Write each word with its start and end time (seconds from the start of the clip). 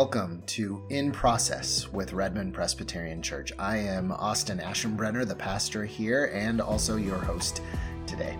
Welcome 0.00 0.44
to 0.46 0.80
In 0.90 1.10
Process 1.10 1.92
with 1.92 2.12
Redmond 2.12 2.54
Presbyterian 2.54 3.20
Church. 3.20 3.52
I 3.58 3.78
am 3.78 4.12
Austin 4.12 4.58
Aschenbrenner, 4.58 5.26
the 5.26 5.34
pastor 5.34 5.84
here, 5.84 6.30
and 6.32 6.60
also 6.60 6.94
your 6.94 7.18
host 7.18 7.62
today. 8.06 8.38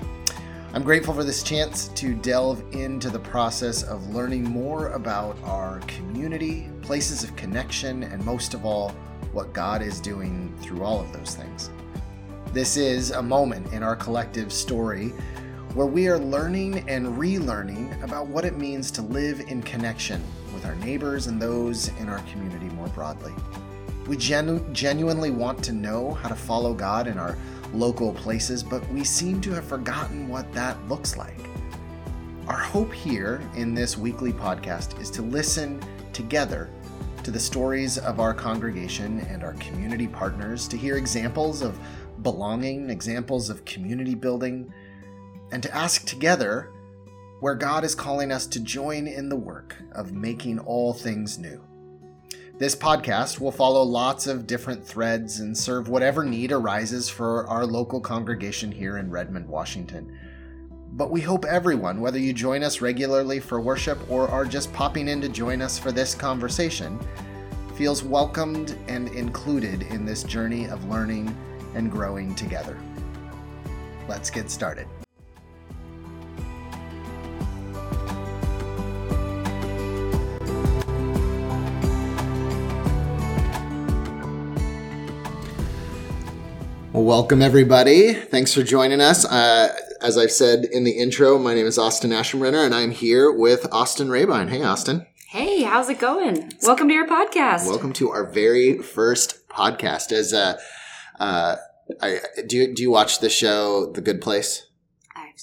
I'm 0.73 0.85
grateful 0.85 1.13
for 1.13 1.25
this 1.25 1.43
chance 1.43 1.89
to 1.89 2.15
delve 2.15 2.63
into 2.71 3.11
the 3.11 3.19
process 3.19 3.83
of 3.83 4.15
learning 4.15 4.45
more 4.45 4.91
about 4.91 5.37
our 5.43 5.81
community, 5.89 6.71
places 6.81 7.25
of 7.25 7.35
connection, 7.35 8.05
and 8.05 8.25
most 8.25 8.55
of 8.55 8.65
all, 8.65 8.91
what 9.33 9.53
God 9.53 9.83
is 9.83 9.99
doing 9.99 10.57
through 10.61 10.85
all 10.85 11.01
of 11.01 11.13
those 11.13 11.35
things. 11.35 11.71
This 12.53 12.77
is 12.77 13.11
a 13.11 13.21
moment 13.21 13.73
in 13.73 13.83
our 13.83 13.97
collective 13.97 14.53
story 14.53 15.09
where 15.75 15.89
we 15.89 16.07
are 16.07 16.21
learning 16.21 16.89
and 16.89 17.19
relearning 17.19 18.01
about 18.05 18.29
what 18.29 18.45
it 18.45 18.57
means 18.57 18.93
to 18.93 19.03
live 19.03 19.41
in 19.41 19.61
connection 19.61 20.23
with 20.59 20.67
our 20.67 20.75
neighbors 20.85 21.29
and 21.29 21.41
those 21.41 21.87
in 22.01 22.09
our 22.09 22.19
community 22.33 22.69
more 22.71 22.89
broadly. 22.89 23.33
We 24.09 24.17
genu- 24.17 24.67
genuinely 24.73 25.31
want 25.31 25.63
to 25.63 25.73
know 25.73 26.15
how 26.15 26.29
to 26.29 26.35
follow 26.35 26.75
God 26.75 27.07
in 27.07 27.17
our 27.17 27.39
local 27.73 28.13
places, 28.13 28.65
but 28.65 28.85
we 28.89 29.05
seem 29.05 29.41
to 29.43 29.53
have 29.53 29.65
forgotten 29.65 30.27
what 30.27 30.53
that 30.55 30.77
looks 30.89 31.17
like. 31.17 31.39
Our 32.49 32.59
hope 32.59 32.93
here 32.93 33.41
in 33.55 33.73
this 33.73 33.97
weekly 33.97 34.33
podcast 34.33 35.01
is 35.01 35.11
to 35.11 35.23
listen 35.23 35.81
together 36.13 36.69
to 37.23 37.31
the 37.31 37.39
stories 37.39 37.97
of 37.97 38.19
our 38.19 38.35
congregation 38.35 39.21
and 39.31 39.45
our 39.45 39.53
community 39.55 40.09
partners, 40.09 40.67
to 40.67 40.77
hear 40.77 40.97
examples 40.97 41.63
of 41.63 41.79
belonging, 42.23 42.91
examples 42.91 43.49
of 43.49 43.65
community 43.65 44.17
building 44.17 44.75
and 45.53 45.63
to 45.63 45.73
ask 45.73 46.05
together 46.05 46.73
where 47.41 47.55
God 47.55 47.85
is 47.85 47.95
calling 47.95 48.33
us 48.33 48.47
to 48.49 48.61
join 48.61 49.07
in 49.07 49.29
the 49.29 49.37
work 49.37 49.77
of 49.93 50.13
making 50.13 50.59
all 50.59 50.93
things 50.93 51.39
new. 51.39 51.63
This 52.59 52.75
podcast 52.75 53.39
will 53.39 53.53
follow 53.53 53.85
lots 53.85 54.27
of 54.27 54.47
different 54.49 54.85
threads 54.85 55.39
and 55.39 55.57
serve 55.57 55.89
whatever 55.89 56.25
need 56.25 56.51
arises 56.51 57.09
for 57.09 57.47
our 57.47 57.65
local 57.65 58.01
congregation 58.01 58.73
here 58.73 58.97
in 58.99 59.11
Redmond, 59.11 59.47
Washington. 59.47 60.19
But 60.91 61.13
we 61.13 61.21
hope 61.21 61.45
everyone, 61.45 62.01
whether 62.01 62.19
you 62.19 62.33
join 62.33 62.65
us 62.65 62.81
regularly 62.81 63.39
for 63.39 63.61
worship 63.61 63.99
or 64.11 64.29
are 64.29 64.45
just 64.45 64.73
popping 64.73 65.07
in 65.07 65.21
to 65.21 65.29
join 65.29 65.63
us 65.63 65.79
for 65.79 65.93
this 65.93 66.17
conversation, 66.17 66.99
feels 67.77 68.03
welcomed 68.03 68.77
and 68.89 69.07
included 69.11 69.83
in 69.83 70.05
this 70.05 70.25
journey 70.25 70.65
of 70.65 70.85
learning 70.87 71.33
and 71.77 71.93
growing 71.93 72.35
together. 72.35 72.77
Let's 74.09 74.31
get 74.31 74.51
started. 74.51 74.89
Well, 86.99 87.07
welcome 87.07 87.43
everybody. 87.43 88.13
Thanks 88.13 88.53
for 88.53 88.65
joining 88.65 89.01
us. 89.01 89.25
Uh, 89.25 89.73
as 90.01 90.19
I've 90.19 90.33
said 90.33 90.65
in 90.65 90.83
the 90.83 90.91
intro, 90.91 91.39
my 91.39 91.55
name 91.55 91.65
is 91.65 91.79
Austin 91.79 92.11
Aschenbrenner, 92.11 92.67
and 92.67 92.75
I'm 92.75 92.91
here 92.91 93.31
with 93.31 93.69
Austin 93.71 94.09
Rabine. 94.09 94.49
Hey, 94.49 94.65
Austin. 94.65 95.07
Hey, 95.29 95.63
how's 95.63 95.89
it 95.89 96.01
going? 96.01 96.53
Welcome 96.65 96.89
to 96.89 96.95
your 96.95 97.07
podcast. 97.07 97.69
Welcome 97.69 97.93
to 97.93 98.11
our 98.11 98.25
very 98.25 98.79
first 98.79 99.49
podcast. 99.49 100.11
As 100.11 100.35
uh, 100.35 100.59
uh, 101.21 101.55
I, 102.03 102.19
do 102.49 102.57
you 102.57 102.75
do 102.75 102.83
you 102.83 102.91
watch 102.91 103.21
the 103.21 103.31
show 103.31 103.93
The 103.93 104.01
Good 104.01 104.21
Place? 104.21 104.67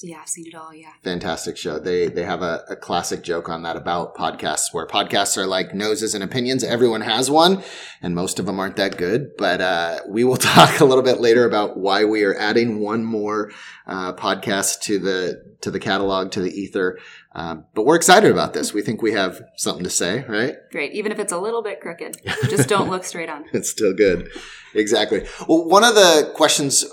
Yeah, 0.04 0.20
I've 0.22 0.30
seen 0.30 0.48
it 0.48 0.56
all. 0.56 0.74
Yeah, 0.74 0.92
fantastic 1.04 1.58
show. 1.58 1.80
They 1.80 2.08
they 2.08 2.24
have 2.24 2.42
a, 2.42 2.64
a, 2.70 2.76
classic 2.76 3.24
joke 3.24 3.50
on 3.50 3.64
that 3.64 3.76
about 3.78 4.16
podcasts, 4.16 4.74
where 4.74 4.86
podcasts 4.86 5.38
are 5.38 5.46
like 5.46 5.74
noses 5.74 6.14
and 6.14 6.24
opinions. 6.24 6.64
Everyone 6.64 7.02
has 7.02 7.32
one, 7.32 7.64
and 8.02 8.14
most 8.16 8.40
of 8.40 8.46
them 8.46 8.60
aren't 8.60 8.76
that 8.76 8.98
good. 8.98 9.38
But 9.38 9.62
uh, 9.62 10.00
we 10.08 10.24
will 10.24 10.38
talk 10.38 10.80
a 10.80 10.86
little 10.86 11.04
bit 11.04 11.22
later 11.22 11.46
about 11.46 11.78
why 11.78 12.04
we 12.04 12.24
are 12.24 12.36
adding 12.36 12.80
one 12.80 13.04
more 13.04 13.52
uh, 13.88 14.14
podcast 14.14 14.82
to 14.82 15.00
the 15.00 15.56
to 15.62 15.72
the 15.72 15.80
catalog 15.80 16.32
to 16.32 16.42
the 16.42 16.52
ether. 16.52 17.00
Um, 17.34 17.66
but 17.74 17.86
we're 17.86 17.96
excited 17.96 18.32
about 18.32 18.54
this. 18.54 18.74
We 18.74 18.82
think 18.82 19.02
we 19.02 19.12
have 19.12 19.42
something 19.58 19.84
to 19.84 19.90
say, 19.90 20.24
right? 20.28 20.56
Great, 20.72 20.94
even 20.94 21.12
if 21.12 21.20
it's 21.20 21.34
a 21.34 21.38
little 21.38 21.62
bit 21.62 21.82
crooked, 21.82 22.18
just 22.50 22.70
don't 22.70 22.90
look 22.90 23.04
straight 23.04 23.30
on. 23.30 23.46
it's 23.54 23.70
still 23.70 23.94
good. 23.94 24.30
Exactly. 24.74 25.26
Well, 25.48 25.68
one 25.68 25.84
of 25.84 25.96
the 25.96 26.32
questions 26.36 26.86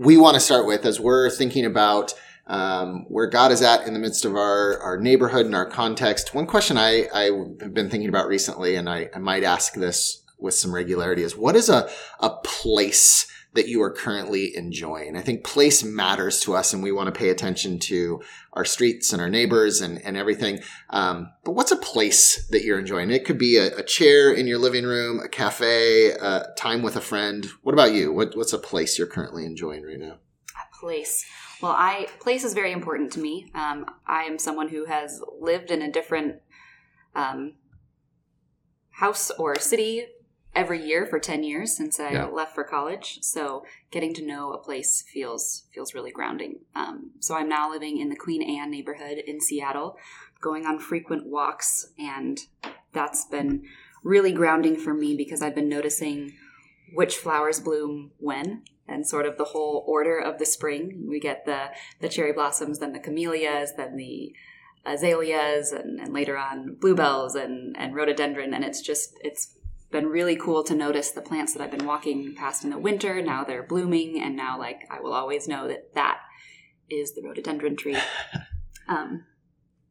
we 0.00 0.16
want 0.16 0.32
to 0.32 0.40
start 0.40 0.64
with 0.64 0.86
as 0.86 0.98
we're 0.98 1.28
thinking 1.28 1.66
about 1.66 2.14
um, 2.46 3.04
where 3.08 3.26
God 3.26 3.52
is 3.52 3.60
at 3.60 3.86
in 3.86 3.92
the 3.92 4.00
midst 4.00 4.24
of 4.24 4.34
our, 4.34 4.78
our 4.80 4.96
neighborhood 4.96 5.44
and 5.44 5.54
our 5.54 5.66
context. 5.66 6.34
One 6.34 6.46
question 6.46 6.78
I, 6.78 7.06
I 7.12 7.24
have 7.60 7.74
been 7.74 7.90
thinking 7.90 8.08
about 8.08 8.26
recently, 8.26 8.76
and 8.76 8.88
I, 8.88 9.10
I 9.14 9.18
might 9.18 9.44
ask 9.44 9.74
this 9.74 10.22
with 10.38 10.54
some 10.54 10.74
regularity, 10.74 11.22
is 11.22 11.36
what 11.36 11.54
is 11.54 11.68
a, 11.68 11.90
a 12.18 12.30
place 12.30 13.30
that 13.54 13.66
you 13.66 13.82
are 13.82 13.90
currently 13.90 14.56
enjoying. 14.56 15.16
I 15.16 15.22
think 15.22 15.44
place 15.44 15.82
matters 15.82 16.40
to 16.42 16.54
us 16.54 16.72
and 16.72 16.82
we 16.82 16.92
want 16.92 17.12
to 17.12 17.18
pay 17.18 17.30
attention 17.30 17.78
to 17.80 18.22
our 18.52 18.64
streets 18.64 19.12
and 19.12 19.20
our 19.20 19.28
neighbors 19.28 19.80
and, 19.80 20.00
and 20.02 20.16
everything. 20.16 20.60
Um, 20.90 21.32
but 21.44 21.52
what's 21.52 21.72
a 21.72 21.76
place 21.76 22.46
that 22.48 22.62
you're 22.62 22.78
enjoying? 22.78 23.10
It 23.10 23.24
could 23.24 23.38
be 23.38 23.56
a, 23.56 23.76
a 23.78 23.82
chair 23.82 24.32
in 24.32 24.46
your 24.46 24.58
living 24.58 24.84
room, 24.84 25.18
a 25.18 25.28
cafe, 25.28 26.12
uh, 26.16 26.44
time 26.56 26.82
with 26.82 26.94
a 26.94 27.00
friend. 27.00 27.46
What 27.62 27.72
about 27.72 27.92
you? 27.92 28.12
What, 28.12 28.36
what's 28.36 28.52
a 28.52 28.58
place 28.58 28.98
you're 28.98 29.08
currently 29.08 29.44
enjoying 29.44 29.84
right 29.84 29.98
now? 29.98 30.18
A 30.54 30.78
place. 30.78 31.24
Well, 31.60 31.72
I 31.72 32.06
place 32.20 32.44
is 32.44 32.54
very 32.54 32.72
important 32.72 33.12
to 33.12 33.20
me. 33.20 33.50
Um, 33.54 33.84
I 34.06 34.22
am 34.22 34.38
someone 34.38 34.68
who 34.68 34.86
has 34.86 35.20
lived 35.40 35.70
in 35.70 35.82
a 35.82 35.90
different 35.90 36.36
um, 37.14 37.54
house 38.90 39.30
or 39.32 39.58
city 39.58 40.06
every 40.54 40.84
year 40.84 41.06
for 41.06 41.18
10 41.18 41.44
years 41.44 41.76
since 41.76 42.00
I 42.00 42.12
yeah. 42.12 42.26
left 42.26 42.54
for 42.54 42.64
college. 42.64 43.18
So 43.22 43.64
getting 43.90 44.14
to 44.14 44.26
know 44.26 44.52
a 44.52 44.58
place 44.58 45.04
feels 45.12 45.64
feels 45.72 45.94
really 45.94 46.10
grounding. 46.10 46.60
Um, 46.74 47.12
so 47.20 47.34
I'm 47.34 47.48
now 47.48 47.70
living 47.70 47.98
in 47.98 48.08
the 48.08 48.16
Queen 48.16 48.42
Anne 48.42 48.70
neighborhood 48.70 49.18
in 49.18 49.40
Seattle, 49.40 49.96
going 50.40 50.66
on 50.66 50.78
frequent 50.78 51.26
walks, 51.26 51.92
and 51.98 52.40
that's 52.92 53.24
been 53.26 53.64
really 54.02 54.32
grounding 54.32 54.76
for 54.76 54.94
me 54.94 55.16
because 55.16 55.42
I've 55.42 55.54
been 55.54 55.68
noticing 55.68 56.34
which 56.92 57.16
flowers 57.16 57.60
bloom 57.60 58.10
when 58.18 58.62
and 58.88 59.06
sort 59.06 59.26
of 59.26 59.38
the 59.38 59.44
whole 59.44 59.84
order 59.86 60.18
of 60.18 60.38
the 60.38 60.46
spring. 60.46 61.06
We 61.08 61.20
get 61.20 61.44
the 61.46 61.70
the 62.00 62.08
cherry 62.08 62.32
blossoms, 62.32 62.80
then 62.80 62.92
the 62.92 62.98
camellias, 62.98 63.74
then 63.76 63.96
the 63.96 64.34
azaleas, 64.84 65.72
and, 65.72 66.00
and 66.00 66.12
later 66.12 66.36
on 66.36 66.74
bluebells 66.80 67.36
and 67.36 67.76
and 67.78 67.94
rhododendron, 67.94 68.52
and 68.52 68.64
it's 68.64 68.80
just 68.80 69.12
it's 69.22 69.54
been 69.90 70.06
really 70.06 70.36
cool 70.36 70.62
to 70.64 70.74
notice 70.74 71.10
the 71.10 71.22
plants 71.22 71.52
that 71.52 71.62
I've 71.62 71.70
been 71.70 71.86
walking 71.86 72.34
past 72.34 72.64
in 72.64 72.70
the 72.70 72.78
winter. 72.78 73.20
Now 73.22 73.44
they're 73.44 73.62
blooming, 73.62 74.20
and 74.20 74.36
now 74.36 74.58
like 74.58 74.82
I 74.90 75.00
will 75.00 75.12
always 75.12 75.48
know 75.48 75.68
that 75.68 75.94
that 75.94 76.20
is 76.88 77.14
the 77.14 77.22
rhododendron 77.22 77.76
tree. 77.76 77.96
Um, 78.90 79.24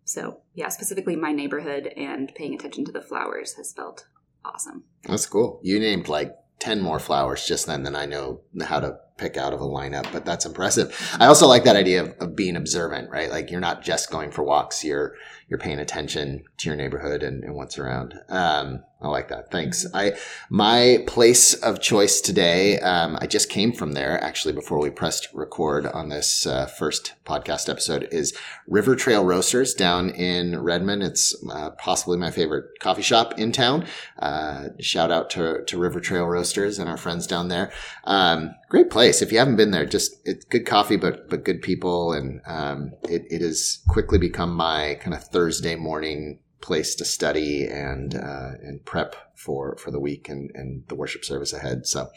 so 0.04 0.42
yeah, 0.54 0.68
specifically 0.68 1.16
my 1.16 1.32
neighborhood 1.32 1.88
and 1.96 2.34
paying 2.36 2.54
attention 2.54 2.84
to 2.86 2.92
the 2.92 3.02
flowers 3.02 3.54
has 3.54 3.72
felt 3.72 4.08
awesome. 4.44 4.84
That's 5.04 5.26
cool. 5.26 5.62
You 5.64 5.80
named 5.80 6.10
like 6.10 6.36
10 6.60 6.82
more 6.82 7.00
flowers 7.00 7.46
just 7.46 7.66
then 7.66 7.84
than 7.84 7.96
I 7.96 8.06
know 8.06 8.42
how 8.62 8.82
to 8.82 8.98
pick 9.20 9.38
out 9.38 9.54
of 9.54 9.62
a 9.62 9.66
lineup, 9.66 10.12
but 10.12 10.26
that's 10.26 10.46
impressive. 10.46 10.96
I 11.20 11.28
also 11.28 11.48
like 11.48 11.66
that 11.66 11.76
idea 11.76 12.04
of, 12.04 12.16
of, 12.20 12.36
being 12.36 12.56
observant, 12.56 13.10
right? 13.10 13.30
Like 13.30 13.52
you're 13.52 13.60
not 13.60 13.82
just 13.82 14.10
going 14.10 14.32
for 14.32 14.44
walks, 14.44 14.84
you're, 14.84 15.16
you're 15.50 15.60
paying 15.60 15.80
attention 15.80 16.44
to 16.58 16.70
your 16.70 16.76
neighborhood 16.76 17.22
and, 17.24 17.44
and 17.44 17.56
what's 17.56 17.78
around. 17.78 18.14
Um, 18.30 18.84
I 19.02 19.08
like 19.08 19.30
that. 19.30 19.50
Thanks. 19.50 19.86
I, 19.94 20.14
my 20.50 21.04
place 21.08 21.54
of 21.54 21.80
choice 21.80 22.20
today, 22.20 22.80
um, 22.80 23.18
I 23.22 23.28
just 23.28 23.50
came 23.50 23.72
from 23.72 23.94
there 23.94 24.22
actually 24.22 24.54
before 24.54 24.78
we 24.78 24.90
pressed 24.90 25.30
record 25.34 25.86
on 25.86 26.10
this 26.10 26.46
uh, 26.46 26.66
first 26.66 27.14
podcast 27.26 27.70
episode 27.70 28.10
is 28.12 28.38
River 28.68 28.98
Trail 28.98 29.24
Roasters 29.24 29.74
down 29.74 30.10
in 30.10 30.62
Redmond. 30.62 31.04
It's 31.04 31.34
uh, 31.50 31.70
possibly 31.72 32.18
my 32.18 32.30
favorite 32.30 32.66
coffee 32.82 33.02
shop 33.02 33.40
in 33.40 33.54
town. 33.54 33.86
Uh, 34.20 34.70
shout 34.82 35.12
out 35.12 35.30
to, 35.32 35.64
to 35.66 35.78
River 35.80 36.02
Trail 36.02 36.26
Roasters 36.26 36.78
and 36.78 36.90
our 36.90 36.98
friends 36.98 37.26
down 37.26 37.48
there. 37.48 37.72
Um, 38.04 38.54
great 38.70 38.90
place. 38.90 39.22
If 39.22 39.32
you 39.32 39.40
haven't 39.40 39.58
been 39.58 39.72
there, 39.72 39.86
just 39.86 40.16
it's 40.26 40.46
good 40.46 40.66
coffee, 40.66 40.96
but, 40.96 41.30
but 41.30 41.44
good 41.44 41.62
people. 41.62 42.14
And, 42.14 42.42
um, 42.46 42.94
it, 43.04 43.24
it 43.30 43.42
has 43.42 43.80
quickly 43.88 44.18
become 44.18 44.56
my 44.56 44.98
kind 45.02 45.14
of 45.14 45.24
Thursday 45.24 45.76
morning 45.76 46.40
place 46.62 46.96
to 46.96 47.06
study 47.06 47.66
and 47.66 48.16
uh, 48.16 48.52
and 48.62 48.84
prep 48.84 49.16
for 49.36 49.78
for 49.78 49.92
the 49.92 50.00
week 50.00 50.28
and, 50.28 50.52
and 50.54 50.84
the 50.88 50.96
worship 50.96 51.24
service 51.24 51.54
ahead. 51.54 51.86
So 51.86 52.10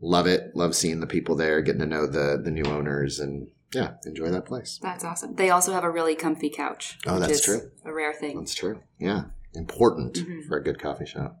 love 0.00 0.26
it. 0.26 0.56
Love 0.56 0.74
seeing 0.74 1.00
the 1.00 1.06
people 1.06 1.36
there, 1.36 1.60
getting 1.60 1.80
to 1.80 1.86
know 1.86 2.06
the 2.06 2.40
the 2.42 2.50
new 2.50 2.64
owners 2.64 3.20
and 3.20 3.48
yeah, 3.74 3.92
enjoy 4.04 4.30
that 4.30 4.46
place. 4.46 4.80
That's 4.82 5.04
awesome. 5.04 5.36
They 5.36 5.50
also 5.50 5.72
have 5.72 5.84
a 5.84 5.90
really 5.90 6.16
comfy 6.16 6.50
couch. 6.50 6.98
Oh, 7.06 7.18
that's 7.18 7.44
true. 7.44 7.70
A 7.84 7.92
rare 7.92 8.12
thing. 8.12 8.38
That's 8.38 8.54
true. 8.54 8.80
Yeah. 8.98 9.24
Important 9.54 10.14
mm-hmm. 10.14 10.48
for 10.48 10.56
a 10.56 10.62
good 10.62 10.80
coffee 10.80 11.06
shop. 11.06 11.40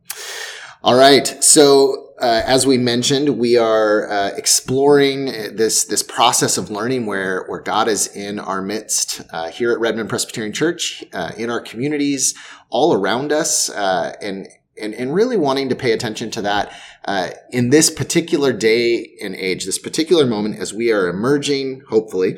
All 0.82 0.94
right. 0.94 1.26
So, 1.26 2.09
uh, 2.20 2.42
as 2.44 2.66
we 2.66 2.76
mentioned, 2.76 3.38
we 3.38 3.56
are 3.56 4.10
uh, 4.10 4.30
exploring 4.36 5.26
this 5.56 5.84
this 5.84 6.02
process 6.02 6.58
of 6.58 6.70
learning 6.70 7.06
where 7.06 7.44
where 7.46 7.60
God 7.60 7.88
is 7.88 8.14
in 8.14 8.38
our 8.38 8.60
midst 8.60 9.22
uh, 9.32 9.50
here 9.50 9.72
at 9.72 9.80
Redmond 9.80 10.08
Presbyterian 10.08 10.52
Church, 10.52 11.02
uh, 11.12 11.32
in 11.36 11.48
our 11.50 11.60
communities, 11.60 12.34
all 12.68 12.92
around 12.92 13.32
us, 13.32 13.70
uh, 13.70 14.14
and 14.20 14.48
and 14.80 14.94
and 14.94 15.14
really 15.14 15.36
wanting 15.36 15.70
to 15.70 15.74
pay 15.74 15.92
attention 15.92 16.30
to 16.32 16.42
that 16.42 16.72
uh, 17.06 17.30
in 17.50 17.70
this 17.70 17.88
particular 17.90 18.52
day 18.52 19.16
and 19.22 19.34
age, 19.34 19.64
this 19.64 19.78
particular 19.78 20.26
moment, 20.26 20.58
as 20.58 20.74
we 20.74 20.92
are 20.92 21.08
emerging, 21.08 21.82
hopefully, 21.88 22.36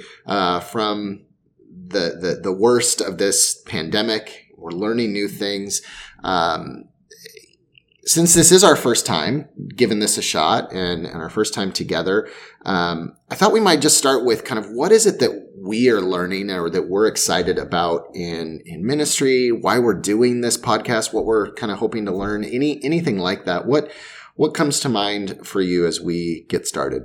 from 0.71 1.25
the, 1.89 2.17
the 2.21 2.41
the 2.41 2.53
worst 2.53 3.01
of 3.01 3.19
this 3.19 3.61
pandemic. 3.67 4.47
We're 4.57 4.71
learning 4.71 5.13
new 5.13 5.27
things. 5.27 5.83
Um, 6.23 6.85
since 8.05 8.35
this 8.35 8.51
is 8.51 8.65
our 8.65 8.75
first 8.75 9.07
time 9.07 9.49
giving 9.77 10.01
this 10.01 10.19
a 10.19 10.23
shot 10.23 10.73
and, 10.73 11.07
and 11.07 11.17
our 11.23 11.31
first 11.31 11.55
time 11.55 11.71
together, 11.71 12.29
um, 12.65 13.15
I 13.31 13.37
thought 13.37 13.53
we 13.53 13.61
might 13.61 13.81
just 13.81 13.97
start 13.97 14.25
with 14.25 14.45
kind 14.45 14.59
of 14.59 14.71
what 14.71 14.91
is 14.91 15.07
it 15.07 15.21
that 15.21 15.51
we 15.57 15.89
are 15.89 16.01
learning 16.01 16.51
or 16.51 16.69
that 16.71 16.89
we're 16.89 17.07
excited 17.07 17.59
about 17.59 18.09
in 18.15 18.61
in 18.67 18.85
ministry, 18.85 19.53
why 19.53 19.79
we're 19.79 19.95
doing 19.95 20.41
this 20.41 20.59
podcast, 20.59 21.13
what 21.13 21.25
we're 21.25 21.53
kind 21.53 21.71
of 21.71 21.79
hoping 21.79 22.05
to 22.07 22.13
learn, 22.13 22.45
any 22.45 22.83
anything 22.85 23.19
like 23.19 23.45
that. 23.45 23.67
What 23.67 23.93
what 24.35 24.55
comes 24.55 24.81
to 24.81 24.89
mind 24.89 25.47
for 25.47 25.61
you 25.61 25.87
as 25.87 26.01
we 26.01 26.45
get 26.49 26.67
started? 26.67 27.05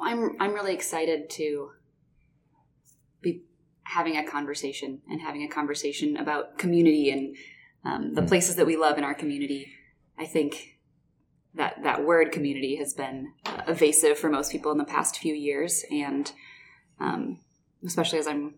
I'm 0.00 0.36
I'm 0.38 0.54
really 0.54 0.74
excited 0.74 1.28
to 1.30 1.70
be 3.20 3.42
having 3.82 4.16
a 4.16 4.24
conversation 4.24 5.00
and 5.08 5.20
having 5.20 5.42
a 5.42 5.48
conversation 5.48 6.16
about 6.16 6.58
community 6.58 7.10
and 7.10 7.34
um, 7.84 8.14
the 8.14 8.22
places 8.22 8.56
that 8.56 8.66
we 8.66 8.76
love 8.76 8.98
in 8.98 9.04
our 9.04 9.14
community. 9.14 9.72
I 10.18 10.26
think 10.26 10.76
that 11.54 11.82
that 11.82 12.04
word 12.04 12.32
community 12.32 12.76
has 12.76 12.94
been 12.94 13.32
uh, 13.46 13.62
evasive 13.68 14.18
for 14.18 14.28
most 14.28 14.52
people 14.52 14.70
in 14.72 14.78
the 14.78 14.84
past 14.84 15.18
few 15.18 15.34
years, 15.34 15.84
and 15.90 16.30
um, 17.00 17.40
especially 17.84 18.18
as 18.18 18.26
I'm 18.26 18.54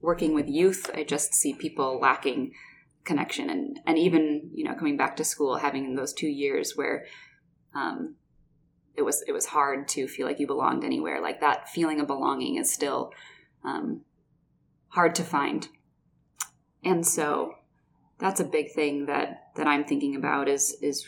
working 0.00 0.34
with 0.34 0.48
youth, 0.48 0.90
I 0.94 1.04
just 1.04 1.34
see 1.34 1.54
people 1.54 1.98
lacking 2.00 2.52
connection, 3.04 3.50
and 3.50 3.78
and 3.86 3.98
even 3.98 4.50
you 4.52 4.64
know 4.64 4.74
coming 4.74 4.96
back 4.96 5.16
to 5.16 5.24
school, 5.24 5.56
having 5.56 5.94
those 5.94 6.12
two 6.12 6.28
years 6.28 6.76
where 6.76 7.06
um, 7.74 8.16
it 8.96 9.02
was 9.02 9.22
it 9.26 9.32
was 9.32 9.46
hard 9.46 9.88
to 9.88 10.08
feel 10.08 10.26
like 10.26 10.40
you 10.40 10.46
belonged 10.46 10.84
anywhere. 10.84 11.20
Like 11.20 11.40
that 11.40 11.68
feeling 11.68 12.00
of 12.00 12.06
belonging 12.06 12.56
is 12.56 12.72
still 12.72 13.12
um, 13.64 14.02
hard 14.88 15.14
to 15.16 15.22
find, 15.22 15.68
and 16.84 17.06
so 17.06 17.54
that's 18.20 18.40
a 18.40 18.44
big 18.44 18.72
thing 18.72 19.06
that 19.06 19.50
that 19.56 19.66
I'm 19.66 19.84
thinking 19.84 20.14
about 20.14 20.48
is 20.48 20.76
is 20.82 21.06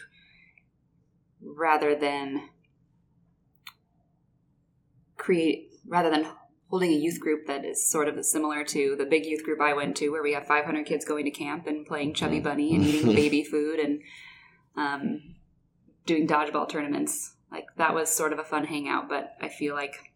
rather 1.40 1.94
than 1.94 2.48
create 5.16 5.70
rather 5.86 6.10
than 6.10 6.26
holding 6.68 6.90
a 6.90 6.96
youth 6.96 7.20
group 7.20 7.46
that 7.46 7.64
is 7.64 7.86
sort 7.86 8.08
of 8.08 8.24
similar 8.24 8.64
to 8.64 8.96
the 8.96 9.04
big 9.04 9.26
youth 9.26 9.44
group 9.44 9.60
I 9.60 9.74
went 9.74 9.96
to 9.98 10.08
where 10.08 10.22
we 10.22 10.32
have 10.32 10.46
500 10.46 10.86
kids 10.86 11.04
going 11.04 11.24
to 11.26 11.30
camp 11.30 11.66
and 11.66 11.86
playing 11.86 12.14
chubby 12.14 12.36
mm-hmm. 12.36 12.44
bunny 12.44 12.74
and 12.74 12.84
eating 12.84 13.14
baby 13.14 13.44
food 13.44 13.78
and 13.78 14.00
um, 14.76 15.34
doing 16.06 16.26
dodgeball 16.26 16.68
tournaments 16.68 17.34
like 17.50 17.66
that 17.76 17.94
was 17.94 18.08
sort 18.08 18.32
of 18.32 18.38
a 18.38 18.44
fun 18.44 18.64
hangout 18.64 19.08
but 19.08 19.36
I 19.40 19.48
feel 19.48 19.74
like 19.74 20.12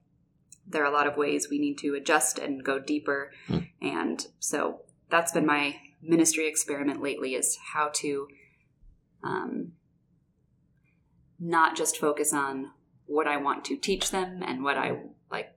there 0.66 0.82
are 0.82 0.90
a 0.90 0.94
lot 0.94 1.06
of 1.06 1.16
ways 1.16 1.48
we 1.48 1.58
need 1.58 1.78
to 1.78 1.94
adjust 1.94 2.38
and 2.38 2.64
go 2.64 2.78
deeper 2.78 3.32
mm. 3.48 3.68
and 3.82 4.26
so 4.40 4.80
that's 5.10 5.32
been 5.32 5.46
my 5.46 5.76
ministry 6.02 6.48
experiment 6.48 7.02
lately 7.02 7.34
is 7.34 7.58
how 7.72 7.90
to 7.94 8.28
um, 9.22 9.72
not 11.38 11.76
just 11.76 11.96
focus 11.96 12.32
on 12.32 12.70
what 13.06 13.26
I 13.26 13.36
want 13.36 13.64
to 13.66 13.76
teach 13.76 14.10
them 14.10 14.42
and 14.44 14.62
what 14.62 14.76
I 14.76 14.98
like 15.30 15.56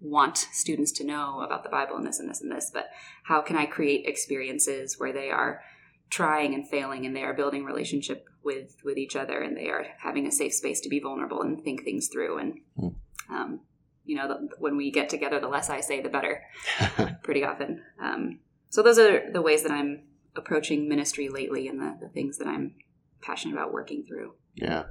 want 0.00 0.36
students 0.36 0.92
to 0.92 1.04
know 1.04 1.40
about 1.40 1.62
the 1.62 1.68
Bible 1.68 1.96
and 1.96 2.06
this 2.06 2.18
and 2.18 2.28
this 2.28 2.40
and 2.40 2.50
this, 2.50 2.70
but 2.72 2.90
how 3.24 3.40
can 3.40 3.56
I 3.56 3.66
create 3.66 4.06
experiences 4.06 4.98
where 4.98 5.12
they 5.12 5.30
are 5.30 5.62
trying 6.10 6.52
and 6.52 6.68
failing 6.68 7.06
and 7.06 7.16
they 7.16 7.22
are 7.22 7.32
building 7.32 7.64
relationship 7.64 8.28
with 8.44 8.76
with 8.84 8.98
each 8.98 9.16
other 9.16 9.40
and 9.40 9.56
they 9.56 9.68
are 9.68 9.86
having 9.98 10.26
a 10.26 10.32
safe 10.32 10.52
space 10.52 10.80
to 10.80 10.88
be 10.88 11.00
vulnerable 11.00 11.40
and 11.42 11.62
think 11.62 11.84
things 11.84 12.08
through 12.08 12.38
and 12.38 12.54
mm. 12.78 12.94
um, 13.30 13.60
you 14.04 14.16
know 14.16 14.28
the, 14.28 14.48
when 14.58 14.76
we 14.76 14.90
get 14.90 15.08
together 15.08 15.40
the 15.40 15.48
less 15.48 15.70
i 15.70 15.80
say 15.80 16.02
the 16.02 16.08
better 16.08 16.42
pretty 17.22 17.44
often 17.44 17.82
um, 18.02 18.40
so 18.72 18.82
those 18.82 18.98
are 18.98 19.30
the 19.30 19.42
ways 19.42 19.62
that 19.64 19.70
I'm 19.70 20.00
approaching 20.34 20.88
ministry 20.88 21.28
lately 21.28 21.68
and 21.68 21.78
the, 21.78 21.94
the 22.00 22.08
things 22.08 22.38
that 22.38 22.48
I'm 22.48 22.74
passionate 23.20 23.52
about 23.52 23.70
working 23.70 24.02
through. 24.08 24.32
Yeah. 24.54 24.84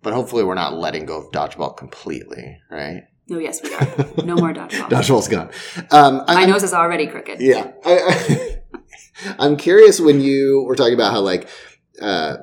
But 0.00 0.12
hopefully 0.12 0.44
we're 0.44 0.54
not 0.54 0.74
letting 0.74 1.04
go 1.04 1.18
of 1.18 1.32
dodgeball 1.32 1.76
completely, 1.76 2.60
right? 2.70 3.02
Oh 3.32 3.38
yes, 3.38 3.60
we 3.64 3.74
are. 3.74 4.24
No 4.24 4.36
more 4.36 4.54
dodgeball. 4.54 4.90
Dodgeball's 4.90 5.26
gone. 5.26 5.50
Um, 5.90 6.22
My 6.28 6.44
nose 6.44 6.62
is 6.62 6.72
already 6.72 7.08
crooked. 7.08 7.40
Yeah, 7.40 7.72
I, 7.84 8.60
am 9.40 9.56
curious 9.58 9.98
when 9.98 10.20
you 10.20 10.62
were 10.64 10.76
talking 10.76 10.94
about 10.94 11.12
how 11.12 11.20
like 11.20 11.48
uh, 12.00 12.36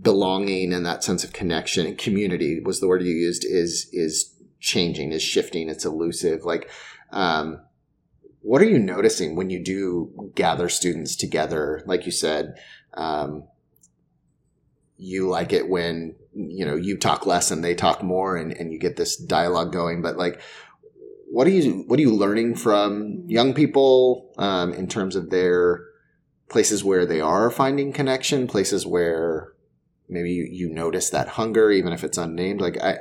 belonging 0.00 0.72
and 0.72 0.86
that 0.86 1.04
sense 1.04 1.22
of 1.22 1.34
connection 1.34 1.86
and 1.86 1.98
community 1.98 2.60
was 2.64 2.80
the 2.80 2.88
word 2.88 3.02
you 3.02 3.12
used 3.12 3.44
is 3.44 3.90
is 3.92 4.34
changing, 4.58 5.12
is 5.12 5.22
shifting, 5.22 5.68
it's 5.68 5.84
elusive. 5.84 6.46
Like, 6.46 6.70
um, 7.10 7.60
what 8.42 8.60
are 8.60 8.66
you 8.66 8.78
noticing 8.78 9.36
when 9.36 9.50
you 9.50 9.62
do 9.62 10.32
gather 10.34 10.68
students 10.68 11.16
together? 11.16 11.82
Like 11.86 12.06
you 12.06 12.12
said, 12.12 12.54
um, 12.94 13.44
you 14.96 15.28
like 15.28 15.52
it 15.52 15.68
when 15.68 16.16
you 16.34 16.64
know 16.64 16.76
you 16.76 16.96
talk 16.96 17.26
less 17.26 17.50
and 17.50 17.64
they 17.64 17.74
talk 17.74 18.02
more, 18.02 18.36
and, 18.36 18.52
and 18.52 18.72
you 18.72 18.78
get 18.78 18.96
this 18.96 19.16
dialogue 19.16 19.72
going. 19.72 20.02
But 20.02 20.16
like, 20.16 20.40
what 21.30 21.46
are 21.46 21.50
you 21.50 21.84
what 21.86 21.98
are 21.98 22.02
you 22.02 22.14
learning 22.14 22.56
from 22.56 23.24
young 23.26 23.54
people 23.54 24.32
um, 24.38 24.72
in 24.74 24.88
terms 24.88 25.16
of 25.16 25.30
their 25.30 25.84
places 26.48 26.84
where 26.84 27.06
they 27.06 27.20
are 27.20 27.50
finding 27.50 27.92
connection, 27.92 28.46
places 28.46 28.86
where 28.86 29.52
maybe 30.08 30.30
you, 30.30 30.46
you 30.50 30.68
notice 30.68 31.10
that 31.10 31.28
hunger, 31.28 31.70
even 31.70 31.92
if 31.92 32.04
it's 32.04 32.18
unnamed. 32.18 32.60
Like 32.60 32.80
I, 32.82 32.98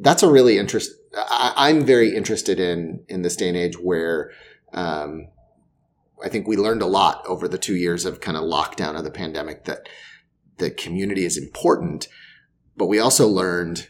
that's 0.00 0.22
a 0.22 0.30
really 0.30 0.58
interest. 0.58 0.92
I, 1.16 1.70
am 1.70 1.84
very 1.84 2.14
interested 2.14 2.58
in 2.58 3.04
in 3.08 3.22
this 3.22 3.36
day 3.36 3.48
and 3.48 3.56
age 3.56 3.78
where 3.78 4.32
um, 4.72 5.28
I 6.22 6.28
think 6.28 6.46
we 6.46 6.56
learned 6.56 6.82
a 6.82 6.86
lot 6.86 7.24
over 7.26 7.48
the 7.48 7.58
two 7.58 7.76
years 7.76 8.04
of 8.04 8.20
kind 8.20 8.36
of 8.36 8.44
lockdown 8.44 8.96
of 8.96 9.04
the 9.04 9.10
pandemic 9.10 9.64
that 9.64 9.88
the 10.58 10.70
community 10.70 11.24
is 11.24 11.36
important, 11.36 12.08
but 12.76 12.86
we 12.86 12.98
also 12.98 13.28
learned 13.28 13.88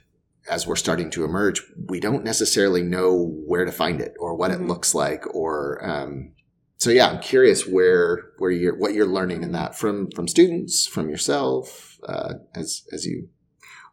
as 0.48 0.66
we're 0.66 0.76
starting 0.76 1.10
to 1.10 1.24
emerge, 1.24 1.62
we 1.88 2.00
don't 2.00 2.24
necessarily 2.24 2.82
know 2.82 3.34
where 3.46 3.64
to 3.64 3.72
find 3.72 4.00
it 4.00 4.14
or 4.18 4.34
what 4.34 4.50
mm-hmm. 4.50 4.64
it 4.64 4.68
looks 4.68 4.94
like 4.94 5.24
or, 5.34 5.84
um, 5.84 6.32
so 6.78 6.90
yeah, 6.90 7.08
I'm 7.08 7.20
curious 7.20 7.66
where, 7.66 8.30
where 8.38 8.50
you're, 8.50 8.76
what 8.76 8.94
you're 8.94 9.06
learning 9.06 9.42
in 9.42 9.52
that 9.52 9.76
from, 9.76 10.10
from 10.12 10.28
students, 10.28 10.86
from 10.86 11.10
yourself, 11.10 11.98
uh, 12.06 12.34
as, 12.54 12.84
as 12.92 13.04
you. 13.04 13.28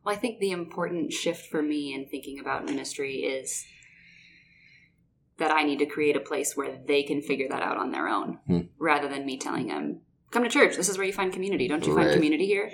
Well, 0.04 0.16
I 0.16 0.18
think 0.18 0.40
the 0.40 0.52
important 0.52 1.12
shift 1.12 1.50
for 1.50 1.62
me 1.62 1.94
in 1.94 2.06
thinking 2.08 2.40
about 2.40 2.66
ministry 2.66 3.16
is 3.16 3.66
that 5.38 5.52
I 5.52 5.64
need 5.64 5.80
to 5.80 5.86
create 5.86 6.16
a 6.16 6.22
place 6.22 6.56
where 6.56 6.78
they 6.86 7.04
can 7.04 7.22
figure 7.22 7.48
that 7.50 7.62
out 7.62 7.78
on 7.78 7.92
their 7.92 8.08
own 8.08 8.40
hmm. 8.48 8.60
rather 8.78 9.08
than 9.08 9.26
me 9.26 9.38
telling 9.38 9.68
them, 9.68 10.02
come 10.32 10.44
to 10.44 10.50
church. 10.50 10.78
This 10.78 10.90
is 10.90 10.98
where 10.98 11.08
you 11.08 11.14
find 11.14 11.34
community. 11.34 11.68
Don't 11.68 11.86
you 11.86 11.94
right. 11.94 12.06
find 12.06 12.16
community 12.16 12.46
here? 12.46 12.72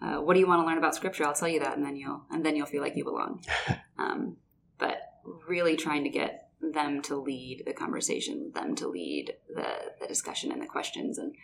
Uh, 0.00 0.16
what 0.16 0.34
do 0.34 0.40
you 0.40 0.46
want 0.46 0.62
to 0.62 0.66
learn 0.66 0.78
about 0.78 0.94
scripture? 0.94 1.26
I'll 1.26 1.34
tell 1.34 1.48
you 1.48 1.60
that. 1.60 1.76
And 1.76 1.84
then 1.84 1.96
you'll, 1.96 2.22
and 2.30 2.44
then 2.44 2.56
you'll 2.56 2.66
feel 2.66 2.82
like 2.82 2.96
you 2.96 3.04
belong. 3.04 3.44
um, 3.98 4.36
but 4.78 4.98
really 5.46 5.76
trying 5.76 6.04
to 6.04 6.10
get 6.10 6.48
them 6.60 7.02
to 7.02 7.16
lead 7.16 7.64
the 7.66 7.74
conversation, 7.74 8.52
them 8.54 8.74
to 8.76 8.88
lead 8.88 9.34
the, 9.54 9.68
the 10.00 10.06
discussion 10.06 10.52
and 10.52 10.62
the 10.62 10.66
questions. 10.66 11.18
And, 11.18 11.34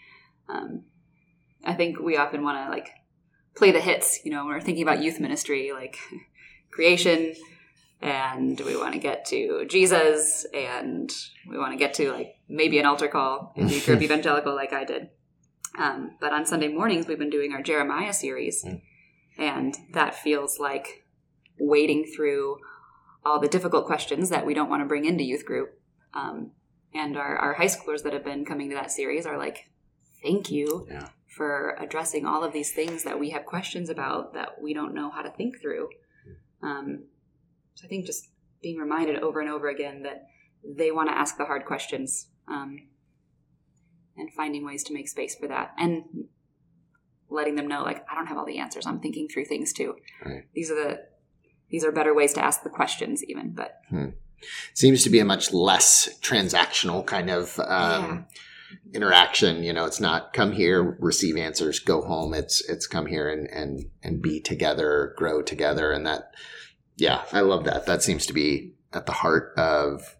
um, 0.49 0.85
I 1.65 1.75
think 1.75 1.99
we 1.99 2.17
often 2.17 2.43
want 2.43 2.65
to 2.65 2.71
like 2.71 2.89
play 3.57 3.73
the 3.73 3.81
hits, 3.81 4.21
you 4.25 4.31
know, 4.31 4.45
when 4.45 4.55
we're 4.55 4.61
thinking 4.61 4.83
about 4.83 5.03
youth 5.03 5.19
ministry, 5.21 5.73
like 5.73 5.99
creation, 6.71 7.35
and 8.01 8.61
we 8.61 8.77
want 8.77 8.93
to 8.93 8.99
get 8.99 9.25
to 9.27 9.67
Jesus, 9.69 10.47
and 10.53 11.11
we 11.49 11.59
want 11.59 11.73
to 11.73 11.79
get 11.79 11.95
to 11.95 12.13
like 12.13 12.37
maybe 12.49 12.79
an 12.79 12.87
altar 12.87 13.09
call 13.09 13.53
if 13.57 13.73
you 13.73 13.81
grew 13.81 13.95
up 13.97 14.03
evangelical 14.03 14.55
like 14.55 14.73
I 14.73 14.85
did. 14.85 15.09
Um, 15.79 16.17
but 16.21 16.33
on 16.33 16.47
Sunday 16.47 16.69
mornings, 16.69 17.07
we've 17.07 17.19
been 17.19 17.31
doing 17.31 17.53
our 17.53 17.63
Jeremiah 17.63 18.13
series, 18.13 18.65
mm. 18.65 18.81
and 19.39 19.77
that 19.93 20.15
feels 20.15 20.59
like 20.59 21.05
wading 21.59 22.05
through 22.15 22.59
all 23.25 23.41
the 23.41 23.49
difficult 23.49 23.87
questions 23.87 24.31
that 24.31 24.47
we 24.47 24.55
don't 24.55 24.71
want 24.71 24.83
to 24.83 24.87
bring 24.87 25.05
into 25.05 25.25
youth 25.25 25.45
group. 25.45 25.79
Um, 26.15 26.53
and 26.95 27.17
our, 27.17 27.37
our 27.37 27.55
high 27.55 27.67
schoolers 27.67 28.03
that 28.05 28.13
have 28.13 28.25
been 28.25 28.45
coming 28.45 28.71
to 28.71 28.77
that 28.77 28.91
series 28.91 29.27
are 29.27 29.37
like, 29.37 29.71
thank 30.23 30.51
you 30.51 30.87
yeah. 30.89 31.09
for 31.27 31.77
addressing 31.79 32.25
all 32.25 32.45
of 32.45 32.53
these 32.53 32.73
things 32.73 33.05
that 33.05 33.19
we 33.19 33.31
have 33.31 33.45
questions 33.45 33.91
about 33.91 34.33
that 34.35 34.61
we 34.63 34.73
don't 34.73 34.95
know 34.95 35.11
how 35.11 35.23
to 35.23 35.31
think 35.31 35.61
through. 35.61 35.89
Mm. 36.63 36.67
Um, 36.67 37.05
so 37.77 37.85
I 37.85 37.89
think 37.89 38.05
just 38.05 38.29
being 38.61 38.79
reminded 38.79 39.21
over 39.21 39.41
and 39.41 39.49
over 39.49 39.69
again 39.69 40.03
that 40.03 40.27
they 40.65 40.91
want 40.91 41.09
to 41.09 41.17
ask 41.17 41.37
the 41.37 41.45
hard 41.45 41.65
questions. 41.65 42.27
Um, 42.49 42.89
and 44.17 44.33
finding 44.33 44.65
ways 44.65 44.83
to 44.85 44.95
make 44.95 45.09
space 45.09 45.35
for 45.35 45.47
that 45.49 45.73
and 45.79 46.03
letting 47.29 47.55
them 47.55 47.67
know 47.67 47.83
like 47.83 48.03
i 48.11 48.15
don't 48.15 48.27
have 48.27 48.39
all 48.39 48.47
the 48.47 48.59
answers 48.59 48.87
i'm 48.87 49.01
thinking 49.01 49.29
through 49.29 49.45
things 49.45 49.73
too 49.75 49.95
Right. 50.25 50.45
these 50.55 50.71
are 50.71 50.75
the 50.75 51.01
these 51.69 51.85
are 51.85 51.93
better 51.93 52.15
ways 52.15 52.33
to 52.35 52.43
ask 52.43 52.63
the 52.63 52.71
questions 52.71 53.23
even 53.25 53.53
but 53.53 53.81
seems 54.73 55.03
to 55.05 55.11
be 55.11 55.19
a 55.19 55.25
much 55.25 55.53
less 55.53 56.09
transactional 56.23 57.05
kind 57.05 57.31
of 57.31 57.59
um, 57.61 58.27
interaction. 58.93 59.63
You 59.63 59.73
know, 59.73 59.87
it's 59.87 60.01
not 60.01 60.33
come 60.33 60.53
here, 60.53 60.97
receive 61.01 61.37
answers, 61.37 61.79
go 61.79 62.03
home. 62.03 62.35
It's 62.35 62.61
it's 62.69 62.87
come 62.87 63.07
here 63.07 63.29
and 63.29 63.49
and 63.51 63.87
and 64.03 64.23
be 64.23 64.41
together, 64.41 65.15
grow 65.17 65.43
together, 65.43 65.91
and 65.93 66.07
that. 66.07 66.31
Yeah, 66.97 67.25
I 67.33 67.41
love 67.41 67.65
that. 67.65 67.87
That 67.87 68.03
seems 68.03 68.27
to 68.27 68.33
be 68.33 68.75
at 68.93 69.07
the 69.07 69.13
heart 69.13 69.53
of. 69.57 70.17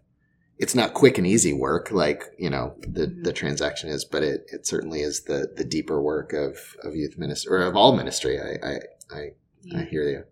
It's 0.59 0.73
not 0.73 0.95
quick 0.95 1.19
and 1.19 1.27
easy 1.27 1.53
work 1.53 1.91
like 1.91 2.23
you 2.39 2.49
know 2.49 2.75
the 2.81 3.05
Mhm. 3.07 3.23
the 3.23 3.33
transaction 3.33 3.89
is, 3.89 4.03
but 4.05 4.23
it 4.23 4.45
it 4.51 4.65
certainly 4.65 5.01
is 5.01 5.23
the 5.25 5.51
the 5.55 5.63
deeper 5.63 6.01
work 6.01 6.33
of 6.33 6.75
of 6.83 6.95
youth 6.95 7.17
ministry 7.17 7.51
or 7.55 7.61
of 7.61 7.75
all 7.75 7.95
ministry. 7.95 8.39
I 8.39 8.57
I 8.67 8.79
I, 9.15 9.29
I 9.75 9.83
hear 9.83 10.03
you. 10.09 10.23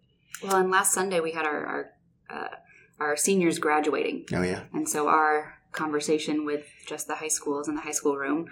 well 0.43 0.57
and 0.57 0.71
last 0.71 0.93
sunday 0.93 1.19
we 1.19 1.31
had 1.31 1.45
our 1.45 1.65
our, 1.65 1.89
uh, 2.29 2.55
our 2.99 3.15
seniors 3.15 3.59
graduating 3.59 4.25
Oh 4.33 4.41
yeah. 4.41 4.63
And 4.73 4.89
so 4.89 5.07
our 5.07 5.59
conversation 5.71 6.43
with 6.45 6.65
just 6.87 7.07
the 7.07 7.15
high 7.15 7.27
schools 7.39 7.67
in 7.67 7.75
the 7.75 7.81
high 7.81 7.91
school 7.91 8.17
room 8.17 8.47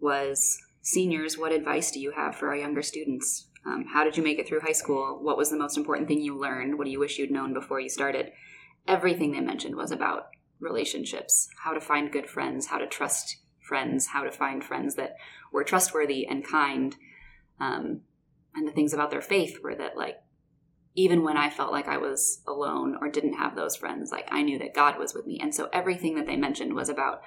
was 0.00 0.58
seniors, 0.80 1.36
what 1.36 1.52
advice 1.52 1.90
do 1.90 2.00
you 2.00 2.12
have 2.12 2.34
for 2.36 2.48
our 2.48 2.56
younger 2.56 2.82
students? 2.82 3.47
Um, 3.68 3.84
how 3.92 4.02
did 4.02 4.16
you 4.16 4.22
make 4.22 4.38
it 4.38 4.48
through 4.48 4.60
high 4.60 4.72
school? 4.72 5.18
What 5.20 5.36
was 5.36 5.50
the 5.50 5.58
most 5.58 5.76
important 5.76 6.08
thing 6.08 6.22
you 6.22 6.38
learned? 6.38 6.78
What 6.78 6.84
do 6.84 6.90
you 6.90 6.98
wish 6.98 7.18
you'd 7.18 7.30
known 7.30 7.52
before 7.52 7.80
you 7.80 7.88
started? 7.88 8.32
Everything 8.86 9.32
they 9.32 9.40
mentioned 9.40 9.76
was 9.76 9.90
about 9.90 10.28
relationships, 10.58 11.48
how 11.62 11.72
to 11.72 11.80
find 11.80 12.10
good 12.10 12.28
friends, 12.28 12.66
how 12.68 12.78
to 12.78 12.86
trust 12.86 13.36
friends, 13.60 14.06
how 14.06 14.22
to 14.22 14.32
find 14.32 14.64
friends 14.64 14.94
that 14.94 15.16
were 15.52 15.64
trustworthy 15.64 16.26
and 16.26 16.46
kind. 16.46 16.96
Um, 17.60 18.00
and 18.54 18.66
the 18.66 18.72
things 18.72 18.94
about 18.94 19.10
their 19.10 19.20
faith 19.20 19.58
were 19.62 19.74
that, 19.74 19.96
like, 19.96 20.16
even 20.94 21.22
when 21.22 21.36
I 21.36 21.50
felt 21.50 21.70
like 21.70 21.86
I 21.86 21.98
was 21.98 22.42
alone 22.46 22.96
or 23.00 23.10
didn't 23.10 23.34
have 23.34 23.54
those 23.54 23.76
friends, 23.76 24.10
like 24.10 24.26
I 24.30 24.42
knew 24.42 24.58
that 24.58 24.74
God 24.74 24.98
was 24.98 25.14
with 25.14 25.26
me. 25.26 25.38
And 25.40 25.54
so 25.54 25.68
everything 25.72 26.14
that 26.16 26.26
they 26.26 26.36
mentioned 26.36 26.74
was 26.74 26.88
about 26.88 27.20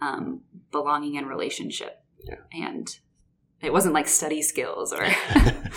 um, 0.00 0.40
belonging 0.72 1.16
and 1.18 1.28
relationship. 1.28 2.02
Yeah. 2.24 2.36
And 2.52 2.88
it 3.64 3.72
wasn't 3.72 3.94
like 3.94 4.08
study 4.08 4.42
skills 4.42 4.92
or 4.92 5.04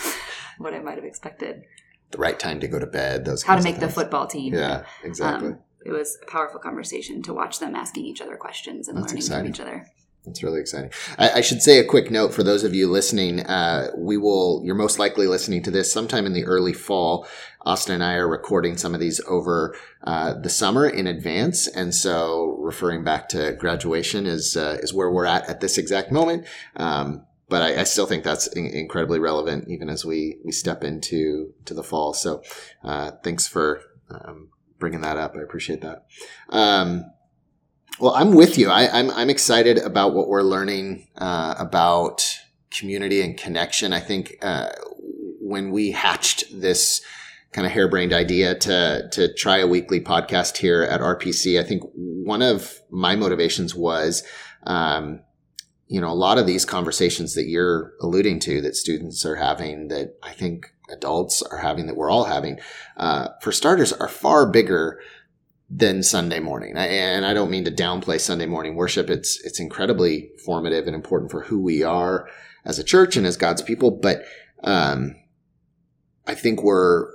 what 0.58 0.74
I 0.74 0.80
might 0.80 0.96
have 0.96 1.04
expected. 1.04 1.62
the 2.10 2.18
right 2.18 2.38
time 2.38 2.60
to 2.60 2.68
go 2.68 2.78
to 2.78 2.86
bed. 2.86 3.24
Those 3.24 3.42
How 3.42 3.56
to 3.56 3.62
make 3.62 3.80
the 3.80 3.88
football 3.88 4.26
team. 4.26 4.54
Yeah, 4.54 4.84
exactly. 5.02 5.48
Um, 5.48 5.58
it 5.84 5.92
was 5.92 6.18
a 6.26 6.30
powerful 6.30 6.60
conversation 6.60 7.22
to 7.22 7.32
watch 7.32 7.60
them 7.60 7.74
asking 7.74 8.04
each 8.04 8.20
other 8.20 8.36
questions 8.36 8.88
and 8.88 8.98
That's 8.98 9.08
learning 9.12 9.18
exciting. 9.18 9.44
from 9.44 9.50
each 9.54 9.60
other. 9.60 9.86
That's 10.26 10.42
really 10.42 10.60
exciting. 10.60 10.90
I, 11.16 11.30
I 11.36 11.40
should 11.40 11.62
say 11.62 11.78
a 11.78 11.84
quick 11.84 12.10
note 12.10 12.34
for 12.34 12.42
those 12.42 12.62
of 12.64 12.74
you 12.74 12.90
listening. 12.90 13.40
Uh, 13.40 13.90
we 13.96 14.18
will. 14.18 14.60
You're 14.64 14.74
most 14.74 14.98
likely 14.98 15.26
listening 15.26 15.62
to 15.62 15.70
this 15.70 15.90
sometime 15.90 16.26
in 16.26 16.34
the 16.34 16.44
early 16.44 16.74
fall. 16.74 17.26
Austin 17.64 17.94
and 17.94 18.04
I 18.04 18.14
are 18.14 18.28
recording 18.28 18.76
some 18.76 18.92
of 18.94 19.00
these 19.00 19.20
over 19.26 19.74
uh, 20.04 20.34
the 20.34 20.50
summer 20.50 20.86
in 20.86 21.06
advance, 21.06 21.66
and 21.66 21.94
so 21.94 22.56
referring 22.58 23.04
back 23.04 23.28
to 23.30 23.52
graduation 23.52 24.26
is 24.26 24.54
uh, 24.56 24.78
is 24.82 24.92
where 24.92 25.10
we're 25.10 25.24
at 25.24 25.48
at 25.48 25.60
this 25.60 25.78
exact 25.78 26.12
moment. 26.12 26.46
Um, 26.76 27.24
but 27.48 27.62
I, 27.62 27.80
I 27.80 27.84
still 27.84 28.06
think 28.06 28.24
that's 28.24 28.46
in- 28.48 28.66
incredibly 28.66 29.18
relevant, 29.18 29.68
even 29.68 29.88
as 29.88 30.04
we 30.04 30.38
we 30.44 30.52
step 30.52 30.84
into 30.84 31.54
to 31.64 31.74
the 31.74 31.82
fall. 31.82 32.12
So, 32.14 32.42
uh, 32.84 33.12
thanks 33.22 33.46
for 33.46 33.80
um, 34.10 34.50
bringing 34.78 35.00
that 35.02 35.16
up. 35.16 35.34
I 35.36 35.42
appreciate 35.42 35.80
that. 35.80 36.06
Um, 36.48 37.04
well, 38.00 38.14
I'm 38.14 38.32
with 38.34 38.58
you. 38.58 38.70
I, 38.70 38.88
I'm 38.98 39.10
I'm 39.10 39.30
excited 39.30 39.78
about 39.78 40.14
what 40.14 40.28
we're 40.28 40.42
learning 40.42 41.08
uh, 41.16 41.54
about 41.58 42.24
community 42.70 43.22
and 43.22 43.36
connection. 43.36 43.92
I 43.92 44.00
think 44.00 44.36
uh, 44.42 44.70
when 45.40 45.70
we 45.70 45.92
hatched 45.92 46.44
this 46.60 47.00
kind 47.52 47.66
of 47.66 47.72
harebrained 47.72 48.12
idea 48.12 48.54
to 48.54 49.08
to 49.12 49.32
try 49.34 49.58
a 49.58 49.66
weekly 49.66 50.00
podcast 50.00 50.58
here 50.58 50.82
at 50.82 51.00
RPC, 51.00 51.58
I 51.58 51.64
think 51.64 51.82
one 51.94 52.42
of 52.42 52.78
my 52.90 53.16
motivations 53.16 53.74
was, 53.74 54.22
um, 54.64 55.20
you 55.88 56.00
know, 56.00 56.10
a 56.10 56.14
lot 56.14 56.38
of 56.38 56.46
these 56.46 56.64
conversations 56.64 57.34
that 57.34 57.46
you're 57.46 57.94
alluding 58.00 58.38
to 58.40 58.60
that 58.60 58.76
students 58.76 59.24
are 59.24 59.36
having, 59.36 59.88
that 59.88 60.16
I 60.22 60.32
think 60.32 60.74
adults 60.90 61.42
are 61.42 61.58
having, 61.58 61.86
that 61.86 61.96
we're 61.96 62.10
all 62.10 62.24
having, 62.24 62.60
uh, 62.98 63.28
for 63.40 63.52
starters, 63.52 63.92
are 63.94 64.08
far 64.08 64.50
bigger 64.50 65.00
than 65.70 66.02
Sunday 66.02 66.40
morning. 66.40 66.76
I, 66.76 66.86
and 66.86 67.24
I 67.24 67.32
don't 67.34 67.50
mean 67.50 67.64
to 67.64 67.70
downplay 67.70 68.20
Sunday 68.20 68.46
morning 68.46 68.74
worship. 68.74 69.10
It's 69.10 69.40
it's 69.44 69.60
incredibly 69.60 70.30
formative 70.44 70.86
and 70.86 70.94
important 70.94 71.30
for 71.30 71.42
who 71.42 71.60
we 71.60 71.82
are 71.82 72.28
as 72.64 72.78
a 72.78 72.84
church 72.84 73.16
and 73.16 73.26
as 73.26 73.36
God's 73.36 73.62
people. 73.62 73.90
But 73.90 74.22
um, 74.64 75.16
I 76.26 76.34
think 76.34 76.62
we're 76.62 77.06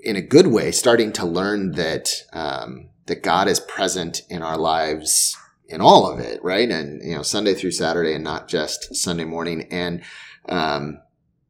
in 0.00 0.16
a 0.16 0.22
good 0.22 0.48
way 0.48 0.72
starting 0.72 1.12
to 1.12 1.26
learn 1.26 1.72
that 1.72 2.12
um, 2.32 2.90
that 3.06 3.22
God 3.22 3.48
is 3.48 3.60
present 3.60 4.22
in 4.28 4.42
our 4.42 4.56
lives 4.56 5.36
in 5.70 5.80
all 5.80 6.10
of 6.10 6.18
it, 6.18 6.42
right? 6.42 6.68
And 6.68 7.02
you 7.02 7.14
know, 7.14 7.22
Sunday 7.22 7.54
through 7.54 7.70
Saturday, 7.72 8.14
and 8.14 8.24
not 8.24 8.48
just 8.48 8.94
Sunday 8.94 9.24
morning. 9.24 9.68
And 9.70 10.02
um, 10.48 11.00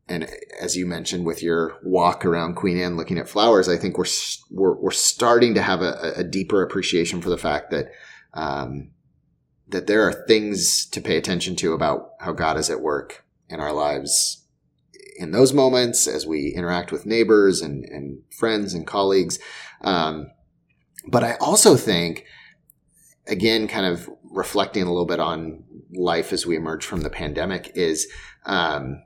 and 0.09 0.29
as 0.61 0.77
you 0.77 0.87
mentioned 0.87 1.25
with 1.25 1.43
your 1.43 1.79
walk 1.83 2.25
around 2.25 2.55
Queen 2.55 2.79
Anne 2.79 2.97
looking 2.97 3.19
at 3.19 3.29
flowers, 3.29 3.69
I 3.69 3.77
think 3.77 3.99
we're 3.99 4.05
we're, 4.51 4.77
we're 4.77 4.91
starting 4.91 5.55
to 5.55 5.63
have 5.63 5.83
a, 5.83 6.15
a 6.17 6.25
deeper 6.25 6.63
appreciation 6.63 7.21
for 7.21 7.31
the 7.31 7.39
fact 7.39 7.71
that 7.71 7.91
um, 8.35 8.91
that 9.69 9.87
there 9.87 10.07
are 10.07 10.25
things 10.27 10.87
to 10.87 11.01
pay 11.01 11.17
attention 11.17 11.57
to 11.57 11.73
about 11.73 12.11
how 12.21 12.33
God 12.33 12.59
is 12.59 12.71
at 12.71 12.81
work 12.81 13.25
in 13.49 13.61
our 13.61 13.73
lives 13.73 14.41
in 15.17 15.33
those 15.33 15.53
moments 15.53 16.09
as 16.09 16.27
we 16.27 16.49
interact 16.49 16.91
with 16.91 17.05
neighbors 17.05 17.61
and, 17.61 17.85
and 17.85 18.23
friends 18.31 18.73
and 18.73 18.87
colleagues. 18.87 19.39
Um, 19.83 20.31
but 21.07 21.23
I 21.23 21.35
also 21.35 21.77
think, 21.77 22.25
again, 23.31 23.69
kind 23.69 23.87
of 23.87 24.09
reflecting 24.31 24.83
a 24.83 24.91
little 24.91 25.07
bit 25.07 25.21
on 25.21 25.65
life 25.93 26.33
as 26.33 26.47
we 26.47 26.57
emerge 26.57 26.85
from 26.85 27.01
the 27.01 27.11
pandemic, 27.11 27.73
is 27.75 28.07
um, 28.47 29.03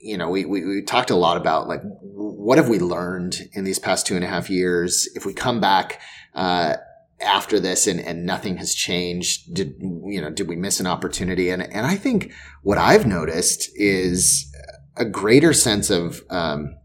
you 0.00 0.18
know, 0.18 0.28
we, 0.28 0.44
we, 0.44 0.64
we 0.66 0.82
talked 0.82 1.10
a 1.10 1.16
lot 1.16 1.38
about 1.38 1.66
like, 1.66 1.80
what 2.02 2.58
have 2.58 2.68
we 2.68 2.78
learned 2.78 3.48
in 3.54 3.64
these 3.64 3.78
past 3.78 4.06
two 4.06 4.16
and 4.16 4.24
a 4.24 4.28
half 4.28 4.50
years? 4.50 5.08
If 5.14 5.24
we 5.24 5.32
come 5.32 5.60
back, 5.60 6.00
uh, 6.34 6.76
after 7.20 7.58
this 7.58 7.86
and, 7.86 8.00
and 8.00 8.26
nothing 8.26 8.58
has 8.58 8.74
changed, 8.74 9.54
did, 9.54 9.76
you 9.80 10.20
know, 10.20 10.30
did 10.30 10.48
we 10.48 10.56
miss 10.56 10.78
an 10.78 10.86
opportunity? 10.86 11.48
And, 11.48 11.62
and 11.62 11.86
I 11.86 11.96
think 11.96 12.32
what 12.62 12.76
I've 12.76 13.06
noticed 13.06 13.70
is 13.74 14.52
a 14.96 15.04
greater 15.04 15.52
sense 15.52 15.90
of, 15.90 16.22
um, 16.28 16.76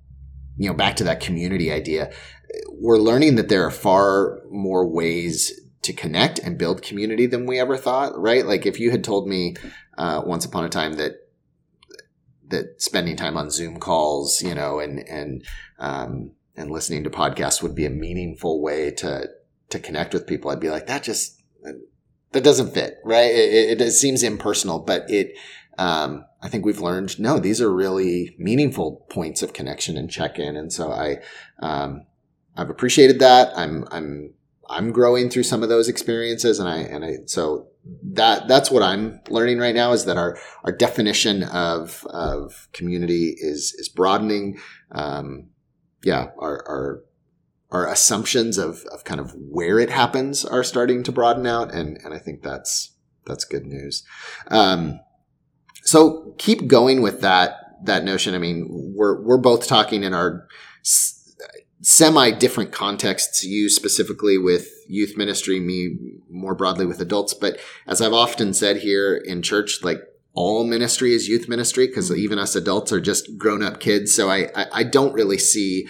you 0.58 0.70
know, 0.70 0.76
back 0.76 0.96
to 0.98 1.04
that 1.06 1.20
community 1.20 1.72
idea. 1.72 2.12
We're 2.70 3.00
learning 3.00 3.36
that 3.36 3.50
there 3.50 3.66
are 3.66 3.72
far 3.72 4.40
more 4.50 4.88
ways 4.88 5.52
to 5.90 5.94
connect 5.94 6.38
and 6.38 6.56
build 6.56 6.84
community 6.84 7.26
than 7.26 7.48
we 7.48 7.60
ever 7.60 7.76
thought, 7.76 8.16
right? 8.16 8.46
Like 8.46 8.68
if 8.68 8.80
you 8.80 8.92
had 8.92 9.04
told 9.04 9.28
me, 9.28 9.56
uh, 9.98 10.22
once 10.24 10.46
upon 10.46 10.64
a 10.64 10.70
time 10.70 10.94
that, 10.94 11.14
that 12.48 12.80
spending 12.80 13.16
time 13.16 13.36
on 13.38 13.50
Zoom 13.50 13.80
calls, 13.80 14.44
you 14.44 14.54
know, 14.54 14.80
and 14.80 15.00
and 15.10 15.44
um, 15.80 16.32
and 16.56 16.70
listening 16.70 17.04
to 17.04 17.10
podcasts 17.10 17.64
would 17.64 17.74
be 17.74 17.86
a 17.86 17.90
meaningful 17.90 18.62
way 18.62 18.92
to 18.92 19.30
to 19.70 19.80
connect 19.80 20.14
with 20.14 20.28
people. 20.28 20.52
I'd 20.52 20.60
be 20.60 20.70
like, 20.70 20.86
that 20.86 21.02
just 21.02 21.42
that 22.32 22.44
doesn't 22.44 22.74
fit, 22.74 22.98
right? 23.04 23.32
It, 23.32 23.72
it, 23.72 23.82
it 23.82 23.92
seems 23.92 24.24
impersonal, 24.24 24.80
but 24.80 25.10
it. 25.10 25.34
Um, 25.80 26.26
I 26.42 26.50
think 26.50 26.66
we've 26.66 26.82
learned 26.82 27.20
no; 27.20 27.40
these 27.40 27.62
are 27.62 27.74
really 27.74 28.36
meaningful 28.38 29.08
points 29.10 29.42
of 29.42 29.54
connection 29.54 29.98
and 29.98 30.10
check 30.10 30.38
in, 30.38 30.56
and 30.56 30.72
so 30.72 30.92
I, 30.92 31.18
um, 31.62 32.06
I've 32.56 32.70
appreciated 32.70 33.20
that. 33.20 33.58
I'm 33.58 33.86
I'm 33.92 34.34
I'm 34.70 34.92
growing 34.92 35.30
through 35.30 35.44
some 35.44 35.64
of 35.64 35.70
those 35.70 35.90
experiences, 35.90 36.60
and 36.60 36.70
I 36.70 36.78
and 36.78 37.04
I 37.04 37.18
so 37.26 37.68
that 38.04 38.48
that's 38.48 38.70
what 38.70 38.84
I'm 38.84 39.20
learning 39.30 39.58
right 39.58 39.74
now 39.74 39.94
is 39.94 40.06
that 40.06 40.18
our 40.18 40.38
our 40.64 40.72
definition 40.72 41.44
of 41.44 42.06
of 42.10 42.68
community 42.72 43.36
is 43.38 43.74
is 43.78 43.90
broadening. 43.90 44.60
Um, 44.92 45.50
yeah, 46.04 46.28
our 46.40 46.64
our 46.68 47.04
our 47.72 47.92
assumptions 47.92 48.58
of 48.58 48.86
of 48.92 49.04
kind 49.04 49.20
of 49.20 49.34
where 49.36 49.80
it 49.80 49.90
happens 49.90 50.46
are 50.46 50.64
starting 50.64 51.04
to 51.04 51.12
broaden 51.12 51.48
out, 51.48 51.74
and 51.74 51.98
and 52.04 52.14
I 52.14 52.20
think 52.20 52.44
that's 52.44 52.96
that's 53.26 53.46
good 53.46 53.66
news. 53.66 54.04
Um, 54.50 55.00
so 55.84 56.36
keep 56.38 56.68
going 56.68 57.02
with 57.02 57.22
that 57.22 57.56
that 57.86 58.04
notion. 58.04 58.36
I 58.36 58.38
mean, 58.38 58.68
we're 58.70 59.22
we're 59.22 59.38
both 59.38 59.68
talking 59.68 60.04
in 60.04 60.14
our 60.14 60.48
semi 61.82 62.32
different 62.32 62.72
contexts, 62.72 63.44
you 63.44 63.70
specifically 63.70 64.38
with 64.38 64.68
youth 64.88 65.18
ministry, 65.18 65.60
me 65.60 65.98
more 66.30 66.56
broadly 66.56 66.86
with 66.86 67.00
adults. 67.00 67.34
But 67.34 67.60
as 67.88 68.02
I've 68.02 68.14
often 68.14 68.54
said 68.54 68.78
here 68.78 69.16
in 69.16 69.42
church, 69.42 69.84
like 69.84 70.00
all 70.34 70.64
ministry 70.64 71.14
is 71.14 71.28
youth 71.28 71.48
ministry 71.48 71.88
because 71.88 72.12
even 72.16 72.40
us 72.40 72.56
adults 72.56 72.92
are 72.92 73.02
just 73.02 73.38
grown 73.38 73.64
up 73.64 73.80
kids. 73.80 74.14
So 74.14 74.30
I, 74.30 74.50
I, 74.56 74.66
I 74.74 74.84
don't 74.84 75.14
really 75.14 75.38
see 75.38 75.88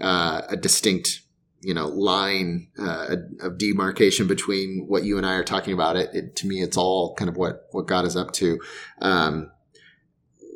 uh, 0.00 0.42
a 0.48 0.56
distinct 0.56 1.22
you 1.60 1.74
know 1.74 1.88
line 1.88 2.68
uh, 2.78 3.16
of 3.40 3.58
demarcation 3.58 4.26
between 4.26 4.84
what 4.86 5.04
you 5.04 5.16
and 5.16 5.26
I 5.26 5.34
are 5.34 5.44
talking 5.44 5.74
about. 5.74 5.96
It, 5.96 6.10
it, 6.14 6.36
to 6.36 6.46
me, 6.46 6.62
it's 6.62 6.76
all 6.76 7.14
kind 7.14 7.28
of 7.28 7.36
what 7.36 7.66
what 7.72 7.86
God 7.86 8.04
is 8.04 8.16
up 8.16 8.32
to. 8.32 8.60
Um, 9.00 9.50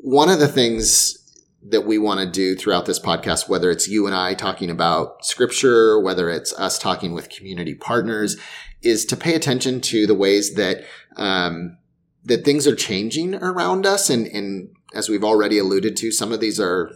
one 0.03 0.29
of 0.29 0.39
the 0.39 0.49
things 0.49 1.22
that 1.65 1.87
we 1.87 1.99
want 1.99 2.21
to 2.21 2.27
do 2.27 2.57
throughout 2.57 2.87
this 2.87 2.99
podcast, 2.99 3.49
whether 3.49 3.71
it's 3.71 3.89
you 3.89 4.07
and 4.07 4.15
I 4.15 4.35
talking 4.35 4.71
about 4.71 5.25
scripture, 5.25 6.01
whether 6.01 6.29
it's 6.29 6.53
us 6.55 6.79
talking 6.79 7.13
with 7.13 7.31
community 7.31 7.75
partners, 7.75 8.37
is 8.83 9.05
to 9.07 9.17
pay 9.17 9.35
attention 9.35 9.81
to 9.83 10.07
the 10.07 10.15
ways 10.15 10.55
that 10.55 10.85
um, 11.17 11.79
that 12.25 12.45
things 12.45 12.67
are 12.67 12.77
changing 12.77 13.35
around 13.37 13.87
us, 13.87 14.11
and, 14.11 14.27
and 14.29 14.71
as 14.95 15.09
we've 15.09 15.25
already 15.25 15.59
alluded 15.59 15.97
to, 15.97 16.13
some 16.13 16.33
of 16.33 16.41
these 16.41 16.61
are 16.61 16.91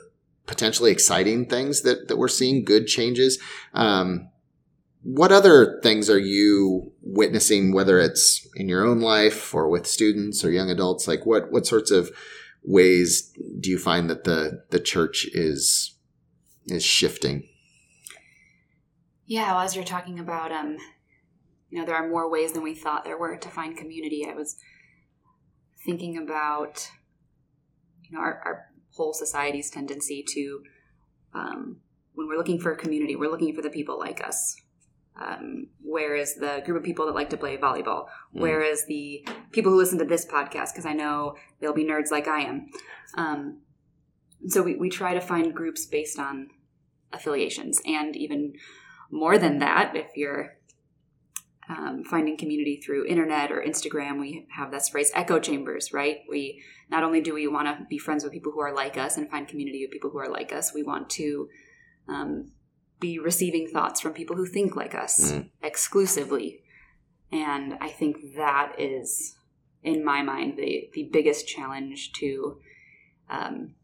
potentially 0.46 0.92
exciting 0.92 1.46
things 1.46 1.82
that, 1.82 2.08
that 2.08 2.16
we're 2.16 2.28
seeing, 2.28 2.64
good 2.64 2.86
changes. 2.86 3.38
Um, 3.74 4.30
what 5.02 5.32
other 5.32 5.80
things 5.82 6.08
are 6.10 6.18
you 6.18 6.92
witnessing, 7.02 7.72
whether 7.72 7.98
it's 7.98 8.46
in 8.54 8.68
your 8.68 8.84
own 8.84 9.00
life 9.00 9.54
or 9.54 9.68
with 9.68 9.86
students 9.86 10.44
or 10.44 10.50
young 10.50 10.70
adults? 10.70 11.06
Like 11.06 11.26
what, 11.26 11.50
what 11.52 11.66
sorts 11.66 11.90
of 11.90 12.10
ways 12.66 13.32
do 13.60 13.70
you 13.70 13.78
find 13.78 14.10
that 14.10 14.24
the, 14.24 14.64
the 14.70 14.80
church 14.80 15.26
is, 15.32 15.94
is 16.66 16.84
shifting? 16.84 17.48
Yeah, 19.24 19.52
well, 19.52 19.60
as 19.60 19.74
you're 19.74 19.84
talking 19.84 20.18
about, 20.18 20.52
um, 20.52 20.76
you 21.70 21.78
know, 21.78 21.86
there 21.86 21.96
are 21.96 22.08
more 22.08 22.30
ways 22.30 22.52
than 22.52 22.62
we 22.62 22.74
thought 22.74 23.04
there 23.04 23.18
were 23.18 23.36
to 23.36 23.48
find 23.48 23.76
community. 23.76 24.26
I 24.28 24.34
was 24.34 24.56
thinking 25.84 26.16
about, 26.16 26.88
you 28.02 28.16
know, 28.16 28.22
our, 28.22 28.42
our 28.44 28.66
whole 28.96 29.12
society's 29.12 29.70
tendency 29.70 30.24
to 30.26 30.62
um, 31.34 31.76
when 32.14 32.26
we're 32.28 32.36
looking 32.36 32.58
for 32.58 32.72
a 32.72 32.76
community 32.76 33.14
we're 33.14 33.30
looking 33.30 33.54
for 33.54 33.62
the 33.62 33.70
people 33.70 33.98
like 33.98 34.26
us 34.26 34.56
um, 35.20 35.68
whereas 35.82 36.34
the 36.34 36.62
group 36.64 36.78
of 36.78 36.84
people 36.84 37.06
that 37.06 37.14
like 37.14 37.30
to 37.30 37.36
play 37.36 37.56
volleyball 37.56 38.06
mm. 38.06 38.40
whereas 38.40 38.84
the 38.86 39.26
people 39.52 39.72
who 39.72 39.78
listen 39.78 39.98
to 39.98 40.04
this 40.04 40.26
podcast 40.26 40.72
because 40.72 40.86
i 40.86 40.92
know 40.92 41.34
they'll 41.60 41.72
be 41.72 41.84
nerds 41.84 42.10
like 42.10 42.28
i 42.28 42.40
am 42.40 42.66
um, 43.16 43.58
so 44.46 44.62
we, 44.62 44.74
we 44.76 44.90
try 44.90 45.14
to 45.14 45.20
find 45.20 45.54
groups 45.54 45.86
based 45.86 46.18
on 46.18 46.48
affiliations 47.12 47.80
and 47.86 48.16
even 48.16 48.52
more 49.10 49.38
than 49.38 49.58
that 49.58 49.94
if 49.94 50.08
you're 50.16 50.56
um, 51.68 52.04
finding 52.04 52.36
community 52.36 52.80
through 52.84 53.06
internet 53.06 53.50
or 53.50 53.62
Instagram. 53.62 54.20
We 54.20 54.46
have 54.50 54.70
this 54.70 54.88
phrase 54.88 55.10
echo 55.14 55.40
chambers, 55.40 55.92
right? 55.92 56.20
We 56.28 56.62
not 56.90 57.02
only 57.02 57.20
do 57.20 57.34
we 57.34 57.48
want 57.48 57.66
to 57.66 57.84
be 57.88 57.98
friends 57.98 58.22
with 58.22 58.32
people 58.32 58.52
who 58.52 58.60
are 58.60 58.74
like 58.74 58.96
us 58.96 59.16
and 59.16 59.28
find 59.28 59.48
community 59.48 59.84
with 59.84 59.90
people 59.90 60.10
who 60.10 60.18
are 60.18 60.28
like 60.28 60.52
us, 60.52 60.72
we 60.72 60.82
want 60.82 61.10
to 61.10 61.48
um, 62.08 62.52
be 63.00 63.18
receiving 63.18 63.68
thoughts 63.68 64.00
from 64.00 64.12
people 64.12 64.36
who 64.36 64.46
think 64.46 64.76
like 64.76 64.94
us 64.94 65.32
mm. 65.32 65.48
exclusively. 65.62 66.62
And 67.30 67.74
I 67.80 67.88
think 67.88 68.36
that 68.36 68.74
is, 68.78 69.36
in 69.82 70.04
my 70.04 70.22
mind, 70.22 70.56
the 70.56 70.88
the 70.92 71.08
biggest 71.12 71.46
challenge 71.46 72.12
to 72.12 72.58
um, 73.28 73.74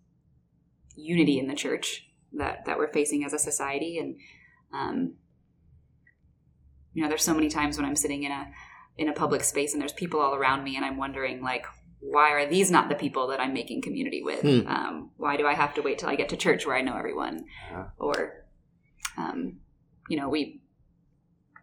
unity 0.96 1.38
in 1.38 1.48
the 1.48 1.54
church 1.54 2.08
that 2.32 2.64
that 2.66 2.78
we're 2.78 2.92
facing 2.92 3.24
as 3.24 3.32
a 3.32 3.38
society 3.38 3.98
and 3.98 4.16
um, 4.72 5.14
you 6.94 7.02
know 7.02 7.08
there's 7.08 7.22
so 7.22 7.34
many 7.34 7.48
times 7.48 7.76
when 7.76 7.86
i'm 7.86 7.96
sitting 7.96 8.22
in 8.24 8.32
a 8.32 8.50
in 8.98 9.08
a 9.08 9.12
public 9.12 9.42
space 9.42 9.72
and 9.72 9.80
there's 9.80 9.92
people 9.92 10.20
all 10.20 10.34
around 10.34 10.62
me 10.64 10.76
and 10.76 10.84
i'm 10.84 10.96
wondering 10.96 11.42
like 11.42 11.66
why 12.00 12.30
are 12.30 12.48
these 12.48 12.70
not 12.70 12.88
the 12.88 12.94
people 12.94 13.28
that 13.28 13.40
i'm 13.40 13.52
making 13.52 13.80
community 13.80 14.22
with 14.22 14.42
hmm. 14.42 14.66
um, 14.66 15.10
why 15.16 15.36
do 15.36 15.46
i 15.46 15.54
have 15.54 15.74
to 15.74 15.82
wait 15.82 15.98
till 15.98 16.08
i 16.08 16.14
get 16.14 16.28
to 16.28 16.36
church 16.36 16.66
where 16.66 16.76
i 16.76 16.82
know 16.82 16.96
everyone 16.96 17.44
yeah. 17.70 17.84
or 17.98 18.41
um, 19.16 19.58
you 20.08 20.16
know 20.16 20.28
we 20.28 20.60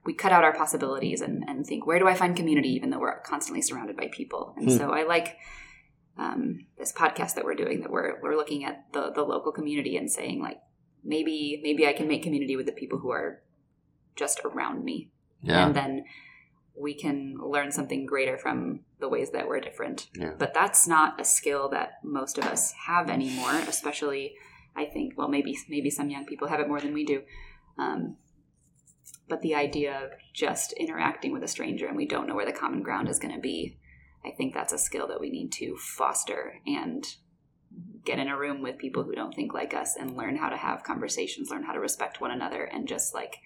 we 0.06 0.14
cut 0.14 0.32
out 0.32 0.44
our 0.44 0.54
possibilities 0.54 1.22
and, 1.22 1.44
and 1.48 1.66
think 1.66 1.86
where 1.86 2.00
do 2.00 2.08
i 2.08 2.14
find 2.14 2.36
community 2.36 2.70
even 2.70 2.90
though 2.90 3.00
we're 3.00 3.20
constantly 3.22 3.62
surrounded 3.62 3.98
by 3.98 4.08
people 4.12 4.54
and 4.58 4.70
hmm. 4.70 4.78
so 4.78 4.92
i 4.92 5.04
like 5.04 5.38
um, 6.18 6.66
this 6.78 6.92
podcast 6.92 7.36
that 7.36 7.46
we're 7.46 7.56
doing 7.56 7.80
that 7.82 7.92
we're, 7.92 8.20
we're 8.22 8.36
looking 8.36 8.66
at 8.66 8.92
the, 8.92 9.10
the 9.16 9.22
local 9.22 9.54
community 9.54 9.96
and 9.96 10.12
saying 10.12 10.42
like 10.42 10.60
maybe 11.04 11.60
maybe 11.64 11.88
i 11.88 11.94
can 11.94 12.08
make 12.08 12.24
community 12.24 12.56
with 12.56 12.66
the 12.66 12.72
people 12.72 13.00
who 13.00 13.10
are 13.10 13.42
just 14.16 14.42
around 14.44 14.84
me 14.84 15.12
yeah. 15.42 15.66
and 15.66 15.76
then 15.76 16.04
we 16.80 16.94
can 16.94 17.38
learn 17.38 17.72
something 17.72 18.06
greater 18.06 18.38
from 18.38 18.80
the 19.00 19.10
ways 19.10 19.32
that 19.32 19.48
we're 19.48 19.60
different. 19.60 20.08
Yeah. 20.16 20.32
But 20.38 20.54
that's 20.54 20.88
not 20.88 21.20
a 21.20 21.26
skill 21.26 21.70
that 21.70 22.00
most 22.04 22.38
of 22.38 22.46
us 22.46 22.74
have 22.86 23.10
anymore, 23.10 23.52
especially 23.68 24.36
I 24.76 24.86
think 24.86 25.18
well 25.18 25.28
maybe 25.28 25.58
maybe 25.68 25.90
some 25.90 26.10
young 26.10 26.26
people 26.26 26.48
have 26.48 26.60
it 26.60 26.68
more 26.68 26.80
than 26.80 26.94
we 26.94 27.06
do. 27.06 27.24
Um, 27.78 28.18
but 29.28 29.42
the 29.42 29.56
idea 29.56 30.04
of 30.04 30.12
just 30.34 30.74
interacting 30.74 31.32
with 31.32 31.44
a 31.44 31.48
stranger 31.48 31.88
and 31.88 31.96
we 31.96 32.08
don't 32.08 32.28
know 32.28 32.36
where 32.36 32.46
the 32.46 32.52
common 32.52 32.82
ground 32.82 33.08
is 33.08 33.20
going 33.20 33.34
to 33.34 33.40
be, 33.40 33.78
I 34.26 34.32
think 34.32 34.54
that's 34.54 34.74
a 34.74 34.78
skill 34.78 35.08
that 35.08 35.20
we 35.20 35.30
need 35.30 35.52
to 35.54 35.78
foster 35.78 36.56
and 36.66 37.06
get 38.04 38.20
in 38.20 38.28
a 38.28 38.38
room 38.38 38.62
with 38.62 38.80
people 38.80 39.04
who 39.04 39.14
don't 39.14 39.34
think 39.34 39.54
like 39.54 39.74
us 39.74 39.96
and 39.96 40.18
learn 40.18 40.36
how 40.36 40.50
to 40.50 40.58
have 40.58 40.84
conversations, 40.84 41.50
learn 41.52 41.64
how 41.64 41.74
to 41.74 41.80
respect 41.80 42.20
one 42.20 42.32
another 42.32 42.64
and 42.64 42.88
just 42.88 43.14
like 43.14 43.38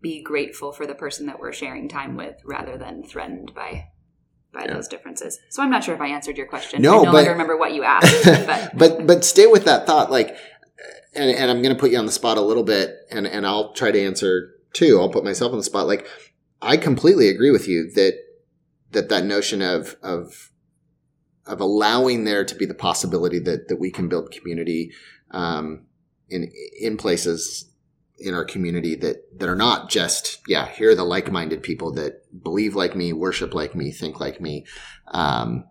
be 0.00 0.22
grateful 0.22 0.72
for 0.72 0.86
the 0.86 0.94
person 0.94 1.26
that 1.26 1.38
we're 1.38 1.52
sharing 1.52 1.88
time 1.88 2.16
with 2.16 2.40
rather 2.44 2.76
than 2.76 3.02
threatened 3.02 3.52
by 3.54 3.88
by 4.52 4.64
yeah. 4.64 4.74
those 4.74 4.88
differences. 4.88 5.38
So 5.48 5.62
I'm 5.62 5.70
not 5.70 5.84
sure 5.84 5.94
if 5.94 6.00
I 6.00 6.08
answered 6.08 6.36
your 6.36 6.46
question. 6.46 6.82
No, 6.82 7.00
I 7.00 7.04
no 7.04 7.12
but, 7.12 7.28
remember 7.28 7.56
what 7.56 7.72
you 7.72 7.84
asked. 7.84 8.24
But 8.46 8.76
but, 8.76 9.06
but 9.06 9.24
stay 9.24 9.46
with 9.46 9.64
that 9.64 9.86
thought. 9.86 10.10
Like, 10.10 10.36
and, 11.14 11.30
and 11.30 11.50
I'm 11.50 11.62
going 11.62 11.74
to 11.74 11.80
put 11.80 11.90
you 11.90 11.98
on 11.98 12.06
the 12.06 12.12
spot 12.12 12.38
a 12.38 12.42
little 12.42 12.64
bit, 12.64 12.94
and 13.10 13.26
and 13.26 13.46
I'll 13.46 13.72
try 13.72 13.90
to 13.90 14.00
answer 14.00 14.54
too. 14.72 15.00
I'll 15.00 15.10
put 15.10 15.24
myself 15.24 15.52
on 15.52 15.58
the 15.58 15.64
spot. 15.64 15.86
Like, 15.86 16.06
I 16.60 16.76
completely 16.76 17.28
agree 17.28 17.50
with 17.50 17.68
you 17.68 17.90
that 17.92 18.18
that 18.90 19.08
that 19.08 19.24
notion 19.24 19.62
of 19.62 19.96
of 20.02 20.50
of 21.46 21.60
allowing 21.60 22.24
there 22.24 22.44
to 22.44 22.54
be 22.54 22.66
the 22.66 22.74
possibility 22.74 23.38
that 23.40 23.68
that 23.68 23.80
we 23.80 23.90
can 23.90 24.08
build 24.08 24.30
community 24.30 24.92
um, 25.30 25.86
in 26.28 26.50
in 26.80 26.96
places 26.96 27.70
in 28.18 28.34
our 28.34 28.44
community 28.44 28.94
that 28.94 29.38
that 29.38 29.48
are 29.48 29.56
not 29.56 29.90
just 29.90 30.40
yeah 30.46 30.68
here 30.68 30.90
are 30.90 30.94
the 30.94 31.04
like-minded 31.04 31.62
people 31.62 31.92
that 31.92 32.21
believe 32.40 32.74
like 32.74 32.96
me 32.96 33.12
worship 33.12 33.54
like 33.54 33.74
me 33.74 33.90
think 33.90 34.20
like 34.20 34.40
me 34.40 34.64
um, 35.08 35.64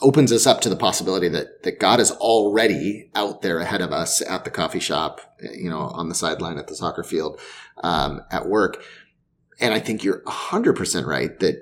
opens 0.00 0.32
us 0.32 0.46
up 0.46 0.60
to 0.60 0.68
the 0.68 0.76
possibility 0.76 1.28
that 1.28 1.62
that 1.62 1.80
God 1.80 2.00
is 2.00 2.10
already 2.10 3.10
out 3.14 3.42
there 3.42 3.58
ahead 3.58 3.80
of 3.80 3.92
us 3.92 4.22
at 4.22 4.44
the 4.44 4.50
coffee 4.50 4.80
shop 4.80 5.20
you 5.40 5.70
know 5.70 5.80
on 5.80 6.08
the 6.08 6.14
sideline 6.14 6.58
at 6.58 6.68
the 6.68 6.76
soccer 6.76 7.02
field 7.02 7.40
um, 7.82 8.22
at 8.30 8.46
work. 8.46 8.82
And 9.60 9.74
I 9.74 9.80
think 9.80 10.04
you're 10.04 10.22
100% 10.22 11.04
right 11.04 11.36
that 11.40 11.56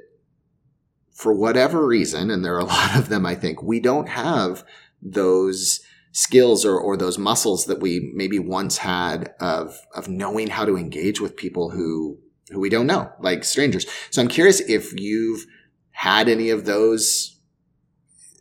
for 1.13 1.33
whatever 1.33 1.87
reason 1.87 2.31
and 2.31 2.45
there 2.45 2.55
are 2.55 2.61
a 2.61 2.65
lot 2.77 2.97
of 2.97 3.09
them 3.09 3.25
I 3.25 3.35
think 3.35 3.63
we 3.63 3.81
don't 3.81 4.09
have 4.09 4.65
those 5.01 5.81
skills 6.13 6.65
or, 6.65 6.79
or 6.79 6.97
those 6.97 7.19
muscles 7.19 7.67
that 7.67 7.81
we 7.81 8.11
maybe 8.15 8.39
once 8.39 8.79
had 8.79 9.35
of 9.39 9.79
of 9.95 10.09
knowing 10.09 10.49
how 10.49 10.65
to 10.65 10.77
engage 10.77 11.21
with 11.21 11.37
people 11.37 11.71
who 11.71 12.19
who 12.51 12.61
we 12.61 12.69
don't 12.69 12.87
know, 12.87 13.11
like 13.21 13.45
strangers. 13.45 13.87
So 14.11 14.23
I'm 14.23 14.29
curious 14.29 14.61
if 14.61 14.99
you've 14.99 15.47
had 15.91 16.29
any 16.29 16.51
of 16.51 16.65
those 16.65 17.39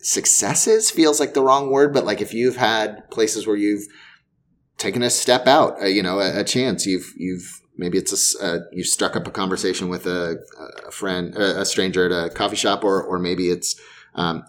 successes 0.01 0.91
feels 0.91 1.19
like 1.19 1.33
the 1.33 1.41
wrong 1.41 1.71
word, 1.71 1.93
but 1.93 2.05
like 2.05 2.21
if 2.21 2.33
you've 2.33 2.57
had 2.57 3.09
places 3.09 3.47
where 3.47 3.55
you've 3.55 3.87
taken 4.77 5.01
a 5.01 5.09
step 5.09 5.47
out, 5.47 5.81
uh, 5.81 5.85
you 5.85 6.03
know, 6.03 6.19
a, 6.19 6.41
a, 6.41 6.43
chance, 6.43 6.85
you've 6.85 7.13
you've 7.17 7.61
maybe 7.77 7.97
it's 7.97 8.39
a 8.39 8.45
uh, 8.45 8.59
you 8.71 8.83
struck 8.83 9.15
up 9.15 9.25
a 9.25 9.31
conversation 9.31 9.89
with 9.89 10.05
a, 10.05 10.37
a 10.87 10.91
friend, 10.91 11.35
a, 11.35 11.61
a, 11.61 11.65
stranger 11.65 12.05
at 12.05 12.11
a 12.25 12.29
coffee 12.29 12.55
shop, 12.55 12.83
or 12.83 13.01
or 13.01 13.17
maybe 13.17 13.49
it's 13.49 13.79
um, 14.13 14.43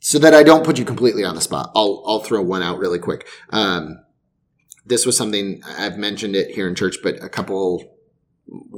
so 0.00 0.18
that 0.18 0.34
I 0.34 0.42
don't 0.42 0.64
put 0.64 0.78
you 0.78 0.84
completely 0.84 1.24
on 1.24 1.34
the 1.34 1.40
spot, 1.40 1.70
I'll 1.74 2.02
I'll 2.06 2.20
throw 2.20 2.42
one 2.42 2.62
out 2.62 2.78
really 2.78 2.98
quick. 2.98 3.26
Um, 3.50 3.98
this 4.84 5.04
was 5.04 5.16
something 5.16 5.62
I've 5.66 5.98
mentioned 5.98 6.36
it 6.36 6.52
here 6.52 6.68
in 6.68 6.74
church, 6.74 6.98
but 7.02 7.22
a 7.22 7.28
couple, 7.28 7.95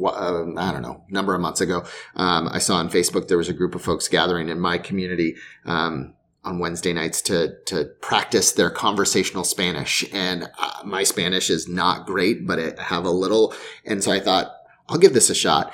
uh, 0.04 0.44
I 0.56 0.72
don't 0.72 0.82
know, 0.82 1.04
number 1.08 1.34
of 1.34 1.40
months 1.40 1.60
ago, 1.60 1.84
um, 2.16 2.48
I 2.50 2.58
saw 2.58 2.76
on 2.76 2.88
Facebook 2.88 3.28
there 3.28 3.38
was 3.38 3.48
a 3.48 3.54
group 3.54 3.74
of 3.74 3.82
folks 3.82 4.08
gathering 4.08 4.48
in 4.48 4.60
my 4.60 4.78
community. 4.78 5.36
Um, 5.64 6.14
on 6.44 6.60
Wednesday 6.60 6.92
nights 6.92 7.20
to 7.20 7.56
to 7.66 7.84
practice 8.00 8.52
their 8.52 8.70
conversational 8.70 9.44
Spanish, 9.44 10.04
and 10.14 10.48
uh, 10.58 10.80
my 10.84 11.02
Spanish 11.02 11.50
is 11.50 11.68
not 11.68 12.06
great, 12.06 12.46
but 12.46 12.58
I 12.58 12.80
have 12.80 13.04
a 13.04 13.10
little, 13.10 13.52
and 13.84 14.02
so 14.02 14.12
I 14.12 14.20
thought 14.20 14.52
I'll 14.88 14.98
give 14.98 15.14
this 15.14 15.30
a 15.30 15.34
shot. 15.34 15.72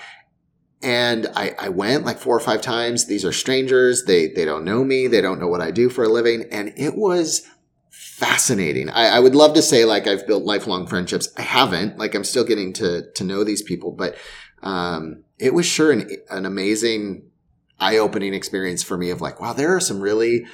And 0.82 1.28
I, 1.34 1.54
I 1.58 1.68
went 1.70 2.04
like 2.04 2.18
four 2.18 2.36
or 2.36 2.40
five 2.40 2.60
times. 2.60 3.06
These 3.06 3.24
are 3.24 3.32
strangers. 3.32 4.04
They, 4.04 4.28
they 4.28 4.44
don't 4.44 4.64
know 4.64 4.84
me. 4.84 5.06
They 5.06 5.22
don't 5.22 5.40
know 5.40 5.48
what 5.48 5.62
I 5.62 5.70
do 5.70 5.88
for 5.88 6.04
a 6.04 6.08
living. 6.08 6.44
And 6.50 6.74
it 6.76 6.94
was 6.94 7.48
fascinating. 8.14 8.88
I, 8.90 9.16
I 9.16 9.18
would 9.18 9.34
love 9.34 9.54
to 9.54 9.62
say 9.62 9.84
like 9.84 10.06
I've 10.06 10.24
built 10.24 10.44
lifelong 10.44 10.86
friendships. 10.86 11.28
I 11.36 11.42
haven't. 11.42 11.98
Like 11.98 12.14
I'm 12.14 12.22
still 12.22 12.44
getting 12.44 12.72
to, 12.74 13.10
to 13.12 13.24
know 13.24 13.42
these 13.42 13.62
people, 13.62 13.90
but, 13.90 14.16
um, 14.62 15.24
it 15.38 15.52
was 15.52 15.66
sure 15.66 15.90
an, 15.90 16.08
an 16.30 16.46
amazing 16.46 17.28
eye 17.80 17.98
opening 17.98 18.32
experience 18.32 18.84
for 18.84 18.96
me 18.96 19.10
of 19.10 19.20
like, 19.20 19.40
wow, 19.40 19.52
there 19.52 19.74
are 19.74 19.80
some 19.80 20.00
really 20.00 20.46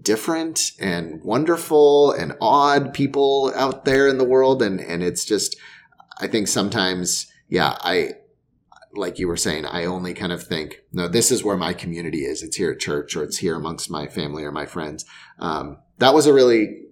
different 0.00 0.72
and 0.80 1.22
wonderful 1.22 2.12
and 2.12 2.32
odd 2.40 2.94
people 2.94 3.52
out 3.54 3.84
there 3.84 4.08
in 4.08 4.16
the 4.16 4.24
world 4.24 4.62
and 4.62 4.80
and 4.80 5.02
it's 5.02 5.26
just 5.26 5.54
I 6.18 6.28
think 6.28 6.48
sometimes 6.48 7.30
yeah 7.50 7.76
I 7.80 8.12
like 8.94 9.18
you 9.18 9.28
were 9.28 9.36
saying 9.36 9.66
I 9.66 9.84
only 9.84 10.14
kind 10.14 10.32
of 10.32 10.42
think 10.42 10.80
no 10.94 11.08
this 11.08 11.30
is 11.30 11.44
where 11.44 11.58
my 11.58 11.74
community 11.74 12.24
is 12.24 12.42
it's 12.42 12.56
here 12.56 12.70
at 12.70 12.78
church 12.78 13.14
or 13.14 13.22
it's 13.22 13.36
here 13.36 13.54
amongst 13.54 13.90
my 13.90 14.06
family 14.06 14.44
or 14.44 14.50
my 14.50 14.64
friends 14.64 15.04
um, 15.38 15.76
that 15.98 16.14
was 16.14 16.24
a 16.24 16.32
really 16.32 16.82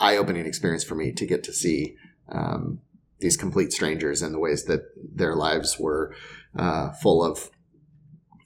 eye-opening 0.00 0.46
experience 0.46 0.84
for 0.84 0.94
me 0.94 1.12
to 1.12 1.26
get 1.26 1.44
to 1.44 1.52
see 1.52 1.96
um, 2.28 2.80
these 3.20 3.36
complete 3.36 3.72
strangers 3.72 4.22
and 4.22 4.34
the 4.34 4.38
ways 4.38 4.64
that 4.64 4.82
their 5.14 5.34
lives 5.34 5.78
were 5.78 6.14
uh, 6.58 6.92
full 6.92 7.24
of 7.24 7.50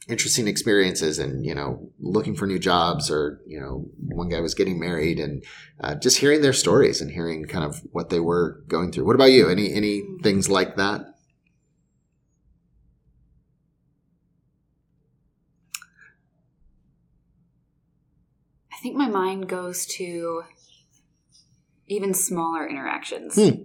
interesting 0.09 0.49
experiences 0.49 1.19
and 1.19 1.45
you 1.45 1.55
know 1.55 1.91
looking 2.01 2.35
for 2.35 2.47
new 2.47 2.59
jobs 2.59 3.11
or 3.11 3.41
you 3.47 3.61
know 3.61 3.87
one 3.99 4.29
guy 4.29 4.41
was 4.41 4.55
getting 4.55 4.81
married 4.81 5.19
and 5.19 5.45
uh, 5.83 5.95
just 5.95 6.19
hearing 6.19 6.41
their 6.41 6.55
stories 6.55 7.01
and 7.01 7.11
hearing 7.11 7.45
kind 7.45 7.65
of 7.65 7.83
what 7.93 8.09
they 8.09 8.19
were 8.21 8.63
going 8.69 8.91
through. 8.91 9.05
What 9.05 9.15
about 9.15 9.33
you? 9.33 9.49
Any 9.49 9.73
any 9.73 10.03
things 10.23 10.49
like 10.49 10.77
that? 10.77 11.15
I 18.73 18.81
think 18.81 18.97
my 18.97 19.09
mind 19.09 19.49
goes 19.49 19.87
to 19.87 20.45
even 21.89 22.15
smaller 22.15 22.67
interactions 22.69 23.35
Hmm. 23.35 23.63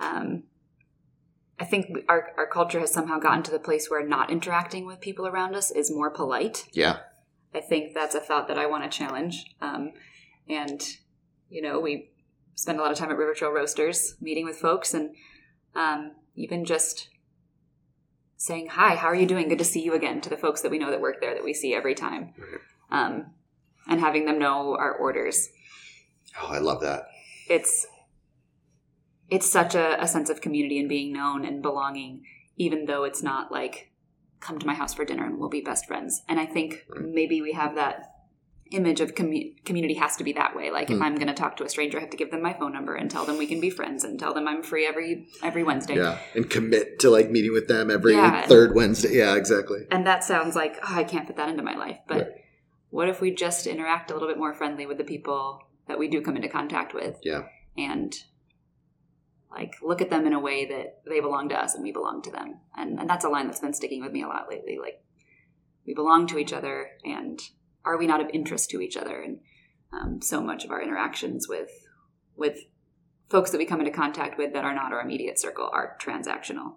um, 0.00 0.42
I 1.60 1.64
think 1.64 1.86
our, 2.08 2.30
our 2.36 2.46
culture 2.46 2.78
has 2.78 2.92
somehow 2.92 3.18
gotten 3.18 3.42
to 3.42 3.50
the 3.50 3.58
place 3.58 3.90
where 3.90 4.06
not 4.06 4.30
interacting 4.30 4.86
with 4.86 5.00
people 5.00 5.26
around 5.26 5.56
us 5.56 5.70
is 5.72 5.90
more 5.90 6.10
polite. 6.10 6.66
yeah 6.72 6.98
I 7.54 7.60
think 7.60 7.94
that's 7.94 8.14
a 8.14 8.20
thought 8.20 8.46
that 8.48 8.58
I 8.58 8.66
want 8.66 8.84
to 8.84 8.96
challenge. 8.96 9.46
Um, 9.60 9.92
and, 10.48 10.80
you 11.48 11.62
know, 11.62 11.80
we 11.80 12.10
spend 12.54 12.78
a 12.78 12.82
lot 12.82 12.92
of 12.92 12.98
time 12.98 13.10
at 13.10 13.16
River 13.16 13.32
Trail 13.34 13.50
Roasters 13.50 14.14
meeting 14.20 14.44
with 14.44 14.56
folks 14.58 14.92
and 14.94 15.14
um, 15.74 16.12
even 16.36 16.64
just 16.66 17.08
saying, 18.36 18.68
Hi, 18.72 18.94
how 18.96 19.08
are 19.08 19.14
you 19.16 19.26
doing? 19.26 19.48
Good 19.48 19.58
to 19.58 19.64
see 19.64 19.82
you 19.82 19.94
again 19.94 20.20
to 20.20 20.28
the 20.30 20.36
folks 20.36 20.60
that 20.60 20.70
we 20.70 20.78
know 20.78 20.90
that 20.90 21.00
work 21.00 21.20
there 21.22 21.34
that 21.34 21.42
we 21.44 21.54
see 21.54 21.74
every 21.74 21.94
time. 21.94 22.34
Um, 22.90 23.32
and 23.88 23.98
having 23.98 24.26
them 24.26 24.38
know 24.38 24.76
our 24.76 24.92
orders. 24.94 25.48
oh 26.40 26.48
i 26.52 26.58
love 26.58 26.82
that 26.82 27.06
It's 27.48 27.86
it's 29.30 29.50
such 29.50 29.74
a, 29.74 30.02
a 30.02 30.08
sense 30.08 30.30
of 30.30 30.40
community 30.40 30.78
and 30.78 30.88
being 30.88 31.12
known 31.12 31.44
and 31.44 31.60
belonging, 31.62 32.24
even 32.56 32.86
though 32.86 33.04
it's 33.04 33.22
not 33.22 33.52
like 33.52 33.90
come 34.40 34.58
to 34.58 34.66
my 34.66 34.74
house 34.74 34.94
for 34.94 35.04
dinner 35.04 35.26
and 35.26 35.38
we'll 35.38 35.48
be 35.50 35.60
best 35.60 35.86
friends. 35.86 36.22
And 36.28 36.38
I 36.40 36.46
think 36.46 36.86
maybe 37.00 37.42
we 37.42 37.52
have 37.52 37.74
that 37.74 38.14
image 38.70 39.00
of 39.00 39.14
commu- 39.14 39.62
community 39.64 39.94
has 39.94 40.16
to 40.16 40.24
be 40.24 40.32
that 40.34 40.54
way. 40.54 40.70
Like 40.70 40.90
if 40.90 40.96
Hmm. 40.96 41.02
I'm 41.02 41.14
going 41.16 41.28
to 41.28 41.34
talk 41.34 41.56
to 41.56 41.64
a 41.64 41.68
stranger, 41.68 41.98
I 41.98 42.02
have 42.02 42.10
to 42.10 42.16
give 42.16 42.30
them 42.30 42.42
my 42.42 42.52
phone 42.54 42.72
number 42.72 42.94
and 42.94 43.10
tell 43.10 43.24
them 43.24 43.36
we 43.38 43.46
can 43.46 43.60
be 43.60 43.70
friends 43.70 44.04
and 44.04 44.18
tell 44.18 44.32
them 44.34 44.46
I'm 44.46 44.62
free 44.62 44.86
every 44.86 45.26
every 45.42 45.62
Wednesday. 45.62 45.96
yeah 45.96 46.18
and 46.34 46.48
commit 46.48 46.98
to 47.00 47.10
like 47.10 47.30
meeting 47.30 47.52
with 47.52 47.66
them 47.68 47.90
every 47.90 48.12
Yeah. 48.14 48.46
third 48.46 48.74
wednesday 48.74 49.16
yeah 49.16 49.34
exactly 49.36 49.86
And 49.90 50.06
that 50.06 50.22
sounds 50.22 50.54
like 50.54 50.76
oh, 50.82 50.94
I 50.94 51.04
can't 51.04 51.26
put 51.26 51.36
that 51.36 51.48
into 51.48 51.62
my 51.62 51.76
life. 51.76 51.98
But 52.06 52.16
Right. 52.18 52.26
what 52.90 53.08
if 53.08 53.20
we 53.20 53.30
just 53.34 53.66
interact 53.66 54.10
a 54.10 54.14
little 54.14 54.28
bit 54.28 54.38
more 54.38 54.54
friendly 54.54 54.86
with 54.86 54.98
the 54.98 55.04
people 55.04 55.62
that 55.88 55.98
we 55.98 56.08
do 56.08 56.22
come 56.22 56.36
into 56.36 56.48
contact 56.48 56.94
with? 56.94 57.16
Yeah. 57.22 57.42
And 57.76 58.14
like 59.50 59.74
look 59.82 60.00
at 60.00 60.10
them 60.10 60.26
in 60.26 60.32
a 60.32 60.40
way 60.40 60.66
that 60.66 61.00
they 61.08 61.20
belong 61.20 61.48
to 61.48 61.60
us 61.60 61.74
and 61.74 61.82
we 61.82 61.92
belong 61.92 62.22
to 62.22 62.30
them. 62.30 62.60
And 62.76 63.00
and 63.00 63.08
that's 63.08 63.24
a 63.24 63.28
line 63.28 63.46
that's 63.46 63.60
been 63.60 63.74
sticking 63.74 64.02
with 64.02 64.12
me 64.12 64.22
a 64.22 64.28
lot 64.28 64.48
lately. 64.48 64.78
Like 64.80 65.02
we 65.86 65.94
belong 65.94 66.26
to 66.28 66.38
each 66.38 66.52
other 66.52 66.90
and 67.04 67.40
are 67.84 67.98
we 67.98 68.06
not 68.06 68.20
of 68.20 68.28
interest 68.32 68.70
to 68.70 68.80
each 68.80 68.96
other? 68.96 69.20
And 69.22 69.40
um, 69.92 70.20
so 70.20 70.42
much 70.42 70.64
of 70.64 70.70
our 70.70 70.82
interactions 70.82 71.48
with 71.48 71.70
with 72.36 72.58
folks 73.30 73.50
that 73.50 73.58
we 73.58 73.66
come 73.66 73.80
into 73.80 73.92
contact 73.92 74.38
with 74.38 74.52
that 74.52 74.64
are 74.64 74.74
not 74.74 74.92
our 74.92 75.00
immediate 75.00 75.38
circle 75.38 75.68
are 75.72 75.96
transactional. 76.00 76.74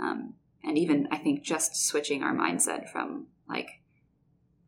Um, 0.00 0.34
and 0.64 0.78
even 0.78 1.08
I 1.10 1.18
think 1.18 1.42
just 1.42 1.76
switching 1.76 2.22
our 2.22 2.34
mindset 2.34 2.88
from 2.88 3.28
like 3.48 3.68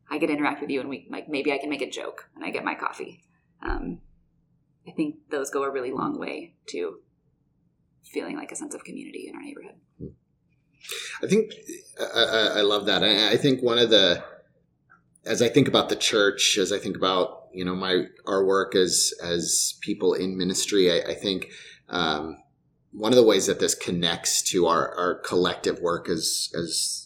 I 0.09 0.17
get 0.17 0.27
to 0.27 0.33
interact 0.33 0.61
with 0.61 0.69
you 0.69 0.79
and 0.79 0.89
we 0.89 1.07
like 1.09 1.29
maybe 1.29 1.51
I 1.51 1.57
can 1.57 1.69
make 1.69 1.81
a 1.81 1.89
joke 1.89 2.29
and 2.35 2.43
I 2.45 2.49
get 2.49 2.65
my 2.65 2.75
coffee. 2.75 3.23
Um, 3.63 3.99
I 4.87 4.91
think 4.91 5.15
those 5.29 5.49
go 5.49 5.63
a 5.63 5.71
really 5.71 5.91
long 5.91 6.19
way 6.19 6.55
to 6.69 6.99
feeling 8.03 8.35
like 8.35 8.51
a 8.51 8.55
sense 8.55 8.73
of 8.73 8.83
community 8.83 9.27
in 9.27 9.35
our 9.35 9.41
neighborhood. 9.41 9.75
I 11.23 11.27
think 11.27 11.53
I, 11.99 12.53
I, 12.57 12.61
love 12.61 12.87
that. 12.87 13.03
I, 13.03 13.33
I 13.33 13.37
think 13.37 13.61
one 13.61 13.77
of 13.77 13.91
the, 13.91 14.23
as 15.25 15.41
I 15.41 15.49
think 15.49 15.67
about 15.67 15.89
the 15.89 15.95
church, 15.95 16.57
as 16.59 16.71
I 16.71 16.79
think 16.79 16.97
about 16.97 17.49
you 17.53 17.63
know 17.63 17.75
my 17.75 18.05
our 18.25 18.43
work 18.43 18.75
as 18.75 19.13
as 19.23 19.77
people 19.81 20.13
in 20.13 20.37
ministry, 20.37 20.91
I, 20.91 21.11
I 21.11 21.13
think 21.13 21.51
um, 21.89 22.37
one 22.91 23.11
of 23.11 23.17
the 23.17 23.23
ways 23.23 23.45
that 23.45 23.59
this 23.59 23.75
connects 23.75 24.41
to 24.43 24.65
our 24.65 24.93
our 24.95 25.15
collective 25.15 25.79
work 25.79 26.09
as 26.09 26.51
as 26.55 27.00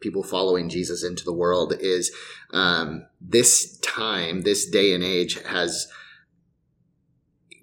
people 0.00 0.22
following 0.22 0.68
Jesus 0.68 1.04
into 1.04 1.24
the 1.24 1.32
world 1.32 1.74
is 1.80 2.12
um, 2.52 3.06
this 3.20 3.78
time, 3.78 4.42
this 4.42 4.68
day 4.68 4.94
and 4.94 5.02
age 5.02 5.42
has 5.44 5.88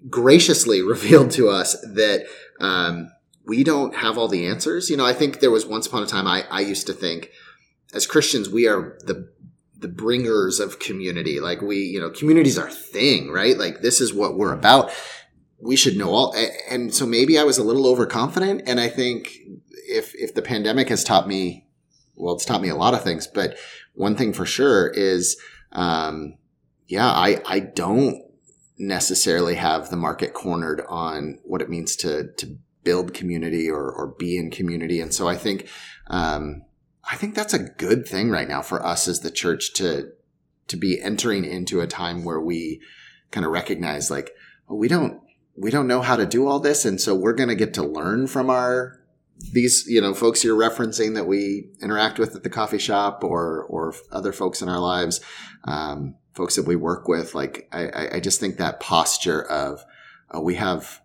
graciously 0.08 0.82
revealed 0.94 1.30
to 1.32 1.48
us 1.48 1.80
that 1.82 2.26
um, 2.60 3.10
we 3.46 3.64
don't 3.64 3.96
have 3.96 4.18
all 4.18 4.28
the 4.28 4.46
answers. 4.46 4.90
You 4.90 4.96
know, 4.96 5.06
I 5.06 5.12
think 5.12 5.40
there 5.40 5.50
was 5.50 5.66
once 5.66 5.86
upon 5.86 6.02
a 6.02 6.06
time 6.06 6.26
I, 6.26 6.44
I 6.50 6.60
used 6.60 6.86
to 6.88 6.92
think 6.92 7.30
as 7.94 8.06
Christians, 8.06 8.48
we 8.48 8.66
are 8.66 8.98
the 9.04 9.30
the 9.78 9.88
bringers 9.88 10.58
of 10.58 10.78
community. 10.78 11.38
Like 11.38 11.60
we, 11.60 11.78
you 11.78 12.00
know, 12.00 12.10
community's 12.10 12.58
our 12.58 12.70
thing, 12.70 13.30
right? 13.30 13.56
Like 13.58 13.82
this 13.82 14.00
is 14.00 14.12
what 14.12 14.36
we're 14.36 14.52
about. 14.52 14.90
We 15.60 15.76
should 15.76 15.96
know 15.96 16.10
all. 16.10 16.34
And 16.70 16.94
so 16.94 17.06
maybe 17.06 17.38
I 17.38 17.44
was 17.44 17.58
a 17.58 17.62
little 17.62 17.86
overconfident. 17.86 18.62
And 18.66 18.80
I 18.80 18.88
think 18.88 19.36
if 19.88 20.14
if 20.14 20.34
the 20.34 20.42
pandemic 20.42 20.88
has 20.88 21.04
taught 21.04 21.28
me, 21.28 21.65
well, 22.16 22.34
it's 22.34 22.44
taught 22.44 22.62
me 22.62 22.68
a 22.68 22.76
lot 22.76 22.94
of 22.94 23.02
things. 23.02 23.26
But 23.26 23.56
one 23.94 24.16
thing 24.16 24.32
for 24.32 24.46
sure 24.46 24.88
is, 24.88 25.36
um, 25.72 26.36
yeah, 26.88 27.08
I 27.08 27.40
I 27.46 27.60
don't 27.60 28.22
necessarily 28.78 29.54
have 29.54 29.90
the 29.90 29.96
market 29.96 30.34
cornered 30.34 30.82
on 30.88 31.38
what 31.44 31.62
it 31.62 31.70
means 31.70 31.96
to 31.96 32.32
to 32.38 32.58
build 32.84 33.14
community 33.14 33.68
or 33.68 33.90
or 33.90 34.14
be 34.18 34.36
in 34.36 34.50
community. 34.50 35.00
And 35.00 35.12
so 35.12 35.28
I 35.28 35.36
think 35.36 35.68
um, 36.08 36.62
I 37.10 37.16
think 37.16 37.34
that's 37.34 37.54
a 37.54 37.58
good 37.58 38.06
thing 38.06 38.30
right 38.30 38.48
now 38.48 38.62
for 38.62 38.84
us 38.84 39.08
as 39.08 39.20
the 39.20 39.30
church 39.30 39.72
to 39.74 40.10
to 40.68 40.76
be 40.76 41.00
entering 41.00 41.44
into 41.44 41.80
a 41.80 41.86
time 41.86 42.24
where 42.24 42.40
we 42.40 42.80
kind 43.30 43.46
of 43.46 43.52
recognize 43.52 44.10
like 44.10 44.30
oh, 44.68 44.74
we 44.74 44.88
don't 44.88 45.20
we 45.56 45.70
don't 45.70 45.86
know 45.88 46.02
how 46.02 46.16
to 46.16 46.26
do 46.26 46.46
all 46.46 46.60
this, 46.60 46.84
and 46.84 47.00
so 47.00 47.14
we're 47.14 47.32
going 47.32 47.48
to 47.48 47.54
get 47.54 47.74
to 47.74 47.82
learn 47.82 48.26
from 48.26 48.50
our 48.50 49.00
these 49.52 49.84
you 49.86 50.00
know 50.00 50.14
folks 50.14 50.42
you're 50.42 50.58
referencing 50.58 51.14
that 51.14 51.26
we 51.26 51.68
interact 51.82 52.18
with 52.18 52.34
at 52.34 52.42
the 52.42 52.50
coffee 52.50 52.78
shop 52.78 53.22
or 53.22 53.64
or 53.64 53.94
other 54.10 54.32
folks 54.32 54.62
in 54.62 54.68
our 54.68 54.78
lives 54.80 55.20
um, 55.64 56.14
folks 56.32 56.56
that 56.56 56.66
we 56.66 56.76
work 56.76 57.06
with 57.08 57.34
like 57.34 57.68
I- 57.72 58.08
I, 58.14 58.20
just 58.20 58.40
think 58.40 58.56
that 58.56 58.80
posture 58.80 59.42
of 59.42 59.84
uh, 60.34 60.40
we 60.40 60.54
have 60.54 61.00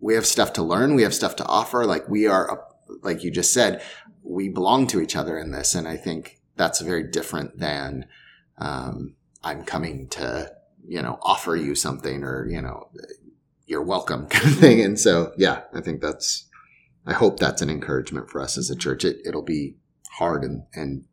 we 0.00 0.14
have 0.14 0.26
stuff 0.26 0.52
to 0.54 0.62
learn 0.62 0.94
we 0.94 1.02
have 1.02 1.14
stuff 1.14 1.36
to 1.36 1.44
offer 1.46 1.86
like 1.86 2.08
we 2.08 2.26
are 2.26 2.50
a- 2.52 2.94
like 3.02 3.22
you 3.22 3.30
just 3.30 3.52
said 3.52 3.82
we 4.22 4.48
belong 4.48 4.86
to 4.88 5.00
each 5.00 5.14
other 5.16 5.38
in 5.38 5.52
this 5.52 5.74
and 5.74 5.86
i 5.86 5.96
think 5.96 6.40
that's 6.56 6.80
very 6.80 7.04
different 7.04 7.58
than 7.58 8.04
um, 8.58 9.14
i'm 9.44 9.62
coming 9.64 10.08
to 10.08 10.50
you 10.86 11.00
know 11.02 11.18
offer 11.22 11.54
you 11.54 11.74
something 11.76 12.24
or 12.24 12.46
you 12.48 12.60
know 12.60 12.88
you're 13.66 13.82
welcome 13.82 14.26
kind 14.30 14.46
of 14.46 14.58
thing 14.58 14.80
and 14.80 14.98
so 14.98 15.32
yeah 15.38 15.62
i 15.72 15.80
think 15.80 16.00
that's 16.00 16.46
i 17.08 17.12
hope 17.12 17.38
that's 17.40 17.60
an 17.62 17.70
encouragement 17.70 18.30
for 18.30 18.40
us 18.40 18.56
as 18.56 18.70
a 18.70 18.76
church 18.76 19.04
it, 19.04 19.16
it'll 19.26 19.42
be 19.42 19.74
hard 20.18 20.44
and, 20.44 20.62
and 20.74 21.04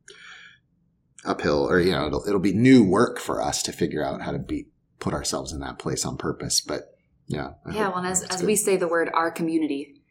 uphill 1.25 1.67
or 1.67 1.79
you 1.79 1.91
know 1.91 2.05
it'll, 2.05 2.27
it'll 2.27 2.39
be 2.39 2.53
new 2.53 2.83
work 2.83 3.19
for 3.19 3.41
us 3.41 3.63
to 3.63 3.71
figure 3.71 4.03
out 4.03 4.21
how 4.21 4.31
to 4.31 4.37
be 4.39 4.67
put 4.99 5.13
ourselves 5.13 5.51
in 5.51 5.59
that 5.59 5.79
place 5.79 6.05
on 6.05 6.17
purpose 6.17 6.61
but 6.61 6.91
yeah 7.27 7.51
I 7.65 7.73
yeah, 7.73 7.87
well, 7.87 7.97
and 7.97 8.07
as, 8.07 8.21
as 8.23 8.41
good. 8.41 8.45
we 8.45 8.55
say 8.55 8.77
the 8.77 8.87
word 8.87 9.09
our 9.13 9.31
community, 9.31 10.01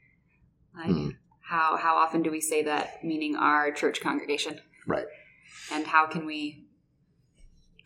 like 0.76 0.86
Hmm. 0.90 1.10
how 1.40 1.76
how 1.76 1.94
often 1.96 2.22
do 2.22 2.30
we 2.30 2.40
say 2.40 2.64
that 2.64 3.04
meaning 3.04 3.36
our 3.36 3.70
church 3.70 4.00
congregation? 4.00 4.60
Right. 4.86 5.06
And 5.72 5.86
how 5.86 6.06
can 6.06 6.26
we 6.26 6.66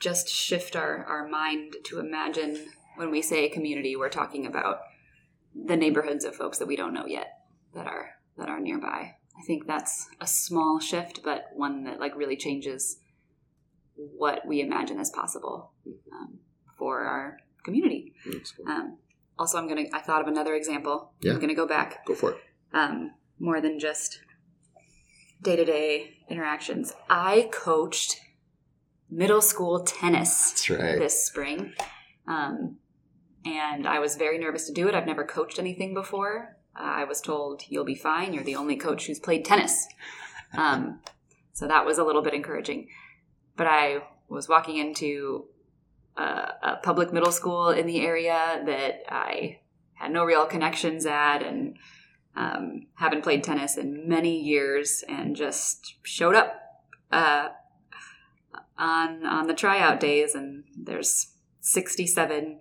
just 0.01 0.29
shift 0.29 0.77
our, 0.77 1.05
our 1.05 1.29
mind 1.29 1.77
to 1.85 2.01
imagine 2.01 2.57
when 2.97 3.11
we 3.11 3.21
say 3.21 3.49
community, 3.49 3.97
we're 3.97 4.09
talking 4.09 4.47
about 4.47 4.81
the 5.55 5.77
neighborhoods 5.77 6.25
of 6.25 6.35
folks 6.35 6.59
that 6.59 6.67
we 6.67 6.77
don't 6.77 6.95
know 6.95 7.07
yet 7.07 7.38
that 7.79 7.87
are 7.87 8.11
that 8.37 8.49
are 8.49 8.61
nearby. 8.61 9.15
I 9.39 9.43
think 9.47 9.67
that's 9.67 10.09
a 10.21 10.27
small 10.27 10.81
shift, 10.81 11.21
but 11.25 11.47
one 11.55 11.85
that 11.85 12.01
like 12.01 12.17
really 12.17 12.37
changes 12.37 12.99
what 13.95 14.47
we 14.47 14.61
imagine 14.61 14.99
as 14.99 15.11
possible 15.11 15.73
um, 16.13 16.39
for 16.77 17.01
our 17.01 17.39
community. 17.65 18.15
Um, 18.67 18.99
also, 19.39 19.59
I'm 19.59 19.69
gonna. 19.69 19.85
I 19.93 20.01
thought 20.01 20.21
of 20.21 20.29
another 20.29 20.55
example. 20.55 21.13
Yeah. 21.21 21.33
I'm 21.33 21.41
gonna 21.41 21.55
go 21.55 21.67
back 21.67 22.05
go 22.05 22.15
for 22.15 22.33
it 22.33 22.39
um, 22.73 23.13
more 23.39 23.61
than 23.61 23.79
just 23.79 24.21
day 25.43 25.57
to 25.57 25.65
day 25.65 26.19
interactions. 26.29 26.93
I 27.09 27.49
coached 27.53 28.21
middle 29.11 29.41
school 29.41 29.85
tennis 29.85 30.69
right. 30.69 30.99
this 30.99 31.25
spring. 31.25 31.73
Um, 32.27 32.77
and 33.45 33.87
I 33.87 34.01
was 34.01 34.17
very 34.17 34.39
nervous 34.39 34.67
to 34.67 34.73
do 34.73 34.89
it. 34.89 34.95
I've 34.95 35.07
never 35.07 35.25
coached 35.25 35.59
anything 35.59 35.95
before. 35.95 36.58
I 36.79 37.05
was 37.05 37.21
told, 37.21 37.63
you'll 37.69 37.85
be 37.85 37.95
fine. 37.95 38.33
You're 38.33 38.45
the 38.45 38.57
only 38.57 38.77
coach 38.77 39.07
who's 39.07 39.21
played 39.21 39.45
tennis. 39.45 39.87
Um, 40.57 41.01
so 41.53 41.69
that 41.69 41.85
was 41.85 41.99
a 41.99 42.05
little 42.05 42.23
bit 42.23 42.33
encouraging. 42.33 42.89
But 43.55 43.67
I 43.67 43.99
was 44.31 44.49
walking 44.49 44.79
into 44.79 45.45
a, 46.17 46.23
a 46.23 46.81
public 46.83 47.13
middle 47.13 47.33
school 47.33 47.69
in 47.69 47.87
the 47.87 48.01
area 48.01 48.63
that 48.65 49.03
I 49.11 49.59
had 49.93 50.11
no 50.11 50.25
real 50.25 50.47
connections 50.47 51.05
at 51.05 51.43
and 51.43 51.77
um, 52.37 52.87
haven't 52.95 53.23
played 53.23 53.43
tennis 53.43 53.77
in 53.77 54.09
many 54.09 54.41
years 54.41 55.05
and 55.09 55.37
just 55.37 55.97
showed 56.03 56.35
up 56.35 56.55
uh, 57.11 57.49
on 58.79 59.27
on 59.27 59.49
the 59.49 59.55
tryout 59.55 59.99
days 59.99 60.35
and 60.35 60.65
there's 60.77 61.33
67 61.61 62.61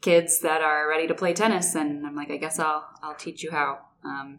kids 0.00 0.40
that 0.40 0.60
are 0.60 0.88
ready 0.88 1.06
to 1.06 1.14
play 1.14 1.32
tennis 1.32 1.74
and 1.74 2.06
i'm 2.06 2.14
like 2.14 2.30
i 2.30 2.36
guess 2.36 2.58
i'll 2.58 2.88
i'll 3.02 3.14
teach 3.14 3.42
you 3.42 3.50
how. 3.50 3.78
Um, 4.04 4.38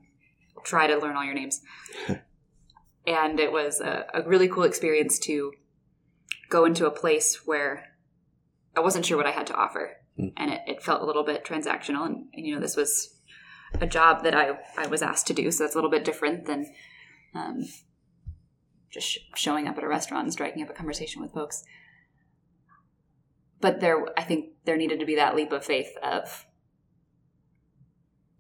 try 0.63 0.87
to 0.87 0.97
learn 0.97 1.15
all 1.15 1.25
your 1.25 1.33
names. 1.33 1.61
And 3.07 3.39
it 3.39 3.51
was 3.51 3.81
a, 3.81 4.05
a 4.13 4.21
really 4.23 4.47
cool 4.47 4.63
experience 4.63 5.17
to 5.19 5.53
go 6.49 6.65
into 6.65 6.85
a 6.85 6.91
place 6.91 7.47
where 7.47 7.95
i 8.77 8.81
wasn't 8.81 9.05
sure 9.05 9.17
what 9.17 9.25
i 9.25 9.31
had 9.31 9.47
to 9.47 9.55
offer. 9.55 9.97
Mm. 10.19 10.33
and 10.37 10.51
it, 10.51 10.61
it 10.67 10.83
felt 10.83 11.01
a 11.01 11.05
little 11.05 11.23
bit 11.23 11.45
transactional 11.45 12.05
and, 12.05 12.25
and 12.33 12.45
you 12.45 12.53
know 12.53 12.61
this 12.61 12.75
was 12.75 13.15
a 13.79 13.87
job 13.87 14.23
that 14.23 14.35
I, 14.35 14.59
I 14.77 14.87
was 14.87 15.01
asked 15.01 15.27
to 15.27 15.33
do 15.33 15.49
so 15.49 15.63
that's 15.63 15.75
a 15.75 15.77
little 15.77 15.89
bit 15.89 16.03
different 16.03 16.45
than 16.45 16.71
um, 17.33 17.65
just 18.91 19.07
sh- 19.07 19.19
showing 19.35 19.67
up 19.67 19.77
at 19.77 19.83
a 19.83 19.87
restaurant 19.87 20.25
and 20.25 20.33
striking 20.33 20.61
up 20.61 20.69
a 20.69 20.73
conversation 20.73 21.21
with 21.21 21.33
folks 21.33 21.63
but 23.61 23.79
there 23.79 24.05
i 24.17 24.23
think 24.23 24.51
there 24.65 24.77
needed 24.77 24.99
to 24.99 25.05
be 25.05 25.15
that 25.15 25.35
leap 25.35 25.51
of 25.51 25.65
faith 25.65 25.91
of 26.01 26.45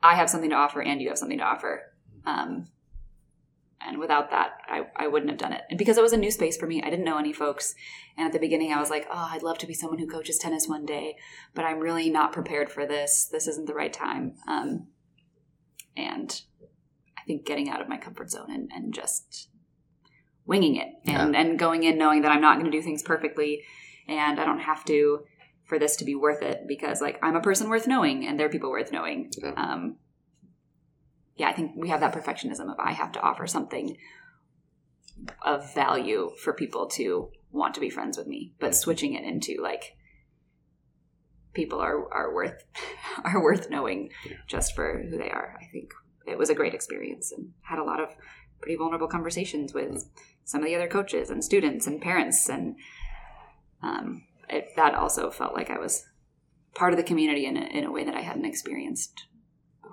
i 0.01 0.15
have 0.15 0.29
something 0.29 0.49
to 0.49 0.55
offer 0.55 0.81
and 0.81 1.01
you 1.01 1.09
have 1.09 1.17
something 1.17 1.37
to 1.39 1.43
offer. 1.43 1.83
Um, 2.25 2.67
and 3.81 3.97
without 3.97 4.29
that 4.31 4.57
I, 4.67 4.83
I 4.95 5.07
wouldn't 5.07 5.31
have 5.31 5.39
done 5.39 5.53
it. 5.53 5.61
And 5.69 5.79
because 5.79 5.97
it 5.97 6.01
was 6.01 6.11
a 6.11 6.17
new 6.17 6.31
space 6.31 6.57
for 6.57 6.67
me 6.67 6.81
i 6.83 6.89
didn't 6.89 7.05
know 7.05 7.17
any 7.17 7.33
folks. 7.33 7.75
And 8.17 8.25
at 8.25 8.33
the 8.33 8.39
beginning 8.39 8.73
i 8.73 8.79
was 8.79 8.89
like 8.89 9.07
oh 9.09 9.29
i'd 9.31 9.43
love 9.43 9.57
to 9.59 9.67
be 9.67 9.73
someone 9.73 9.99
who 9.99 10.07
coaches 10.07 10.37
tennis 10.37 10.67
one 10.67 10.85
day 10.85 11.15
but 11.53 11.65
i'm 11.65 11.79
really 11.79 12.09
not 12.09 12.33
prepared 12.33 12.69
for 12.69 12.85
this. 12.85 13.27
This 13.31 13.47
isn't 13.47 13.67
the 13.67 13.73
right 13.73 13.93
time. 13.93 14.35
Um, 14.47 14.87
and 15.95 16.41
i 17.17 17.21
think 17.25 17.45
getting 17.45 17.69
out 17.69 17.81
of 17.81 17.89
my 17.89 17.97
comfort 17.97 18.29
zone 18.29 18.49
and, 18.49 18.69
and 18.73 18.93
just 18.93 19.49
winging 20.45 20.75
it 20.75 20.87
and, 21.05 21.35
and 21.35 21.59
going 21.59 21.83
in 21.83 21.97
knowing 21.97 22.21
that 22.21 22.31
i'm 22.31 22.41
not 22.41 22.57
going 22.57 22.69
to 22.69 22.75
do 22.75 22.81
things 22.81 23.03
perfectly 23.03 23.63
and 24.09 24.39
i 24.39 24.45
don't 24.45 24.59
have 24.59 24.83
to 24.83 25.19
for 25.65 25.77
this 25.79 25.95
to 25.97 26.03
be 26.05 26.15
worth 26.15 26.41
it 26.41 26.63
because 26.67 26.99
like 26.99 27.17
i'm 27.21 27.35
a 27.35 27.41
person 27.41 27.69
worth 27.69 27.87
knowing 27.87 28.25
and 28.25 28.39
they're 28.39 28.49
people 28.49 28.69
worth 28.71 28.91
knowing 28.91 29.31
Yeah. 29.41 29.51
um, 29.55 29.95
yeah 31.35 31.47
i 31.49 31.53
think 31.53 31.71
we 31.77 31.89
have 31.89 31.99
that 32.01 32.13
perfectionism 32.13 32.69
of 32.71 32.79
i 32.79 32.91
have 32.91 33.11
to 33.13 33.21
offer 33.21 33.45
something 33.47 33.95
of 35.43 35.73
value 35.75 36.31
for 36.43 36.53
people 36.53 36.87
to 36.87 37.29
want 37.51 37.73
to 37.75 37.79
be 37.81 37.89
friends 37.89 38.17
with 38.17 38.27
me 38.27 38.53
but 38.59 38.75
switching 38.75 39.13
it 39.13 39.23
into 39.23 39.61
like 39.61 39.95
people 41.53 41.79
are 41.79 42.11
are 42.13 42.33
worth 42.33 42.63
are 43.23 43.41
worth 43.43 43.69
knowing 43.69 44.09
Yeah. 44.25 44.37
just 44.47 44.75
for 44.75 45.03
who 45.09 45.17
they 45.17 45.29
are 45.29 45.57
i 45.61 45.65
think 45.71 45.91
it 46.27 46.37
was 46.37 46.49
a 46.49 46.55
great 46.55 46.73
experience 46.73 47.31
and 47.31 47.51
had 47.61 47.79
a 47.79 47.83
lot 47.83 47.99
of 47.99 48.09
pretty 48.61 48.75
vulnerable 48.75 49.07
conversations 49.07 49.73
with 49.73 50.09
some 50.45 50.61
of 50.61 50.67
the 50.67 50.75
other 50.75 50.87
coaches 50.87 51.29
and 51.29 51.43
students 51.43 51.87
and 51.87 52.01
parents 52.01 52.49
and 52.49 52.75
um, 53.81 54.23
it, 54.49 54.69
that 54.75 54.93
also 54.93 55.29
felt 55.29 55.53
like 55.53 55.69
i 55.69 55.77
was 55.77 56.05
part 56.75 56.93
of 56.93 56.97
the 56.97 57.03
community 57.03 57.45
in 57.45 57.57
a, 57.57 57.65
in 57.65 57.83
a 57.83 57.91
way 57.91 58.03
that 58.03 58.15
i 58.15 58.21
hadn't 58.21 58.45
experienced 58.45 59.25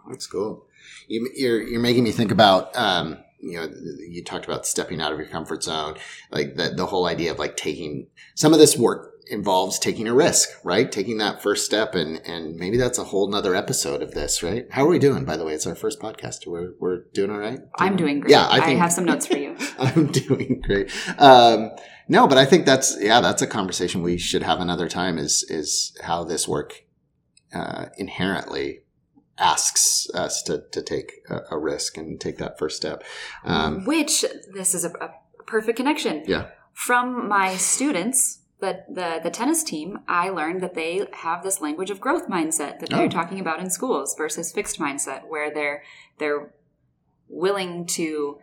That's 0.09 0.27
cool. 0.27 0.67
You, 1.09 1.29
you're 1.35 1.63
you're 1.63 1.81
making 1.81 2.05
me 2.05 2.13
think 2.13 2.31
about 2.31 2.77
um, 2.77 3.19
you 3.41 3.57
know 3.57 3.69
you 4.09 4.23
talked 4.25 4.45
about 4.45 4.67
stepping 4.67 5.01
out 5.01 5.13
of 5.13 5.19
your 5.19 5.29
comfort 5.29 5.63
zone, 5.63 5.97
like 6.31 6.57
the 6.57 6.71
the 6.71 6.87
whole 6.87 7.07
idea 7.07 7.33
of 7.33 7.39
like 7.39 7.57
taking 7.57 8.09
some 8.35 8.53
of 8.53 8.59
this 8.59 8.77
work 8.77 9.13
involves 9.29 9.79
taking 9.79 10.07
a 10.09 10.15
risk, 10.15 10.49
right? 10.65 10.91
Taking 10.91 11.19
that 11.19 11.43
first 11.43 11.65
step, 11.65 11.95
and 11.95 12.21
and 12.27 12.57
maybe 12.57 12.77
that's 12.77 12.99
a 12.99 13.05
whole 13.05 13.29
nother 13.29 13.55
episode 13.55 14.03
of 14.03 14.13
this, 14.13 14.43
right? 14.43 14.67
How 14.71 14.85
are 14.85 14.89
we 14.89 14.99
doing? 14.99 15.25
By 15.25 15.37
the 15.37 15.45
way, 15.45 15.53
it's 15.55 15.67
our 15.67 15.75
first 15.75 16.01
podcast. 16.01 16.47
We're 16.47 16.73
we're 16.79 17.05
doing 17.15 17.31
all 17.31 17.39
right. 17.39 17.61
i'm 17.79 17.97
doing 17.97 18.21
great 18.21 18.31
Yeah, 18.31 18.47
I 18.51 18.61
think- 18.61 18.79
have 18.81 18.93
some 18.93 19.05
notes 19.05 19.27
for 19.27 19.37
you 19.37 19.57
I'm 19.79 20.07
doing 20.13 20.63
great. 20.65 20.91
Um, 21.19 21.71
no, 22.09 22.27
but 22.29 22.39
I 22.39 22.45
think 22.45 22.67
that's 22.67 22.97
yeah, 23.01 23.21
that's 23.21 23.43
a 23.43 23.47
conversation 23.47 24.03
we 24.03 24.17
should 24.19 24.43
have 24.43 24.61
another 24.61 24.89
time. 24.89 25.19
Is 25.19 25.45
is 25.49 25.97
how 26.03 26.25
this 26.25 26.47
work 26.47 26.85
uh, 27.55 27.87
inherently 27.99 28.83
asks 29.39 30.09
us 30.15 30.43
to 30.45 30.63
to 30.73 30.83
take 30.83 31.13
a, 31.29 31.41
a 31.53 31.59
risk 31.59 31.97
and 31.97 32.21
take 32.21 32.39
that 32.39 32.59
first 32.59 32.77
step. 32.77 33.03
Um, 33.45 33.85
which 33.85 34.25
this 34.55 34.75
is 34.75 34.85
a, 34.85 34.91
a 34.91 35.11
perfect 35.47 35.77
connection 35.77 36.23
Yeah. 36.27 36.47
from 36.73 37.29
my 37.29 37.57
students 37.57 38.41
the, 38.61 38.85
the 38.89 39.21
the 39.23 39.31
tennis 39.31 39.63
team 39.63 39.99
i 40.09 40.29
learned 40.31 40.63
that 40.63 40.75
they 40.75 41.07
have 41.13 41.43
this 41.43 41.61
language 41.61 41.91
of 41.91 42.01
growth 42.01 42.27
mindset 42.29 42.79
that 42.81 42.89
they're 42.91 43.05
Oh. 43.05 43.09
talking 43.09 43.39
about 43.41 43.61
in 43.61 43.69
schools 43.71 44.15
versus 44.17 44.53
fixed 44.53 44.79
mindset 44.79 45.29
where 45.29 45.53
they're 45.53 45.83
they're 46.19 46.55
willing 47.29 47.87
to 47.87 48.39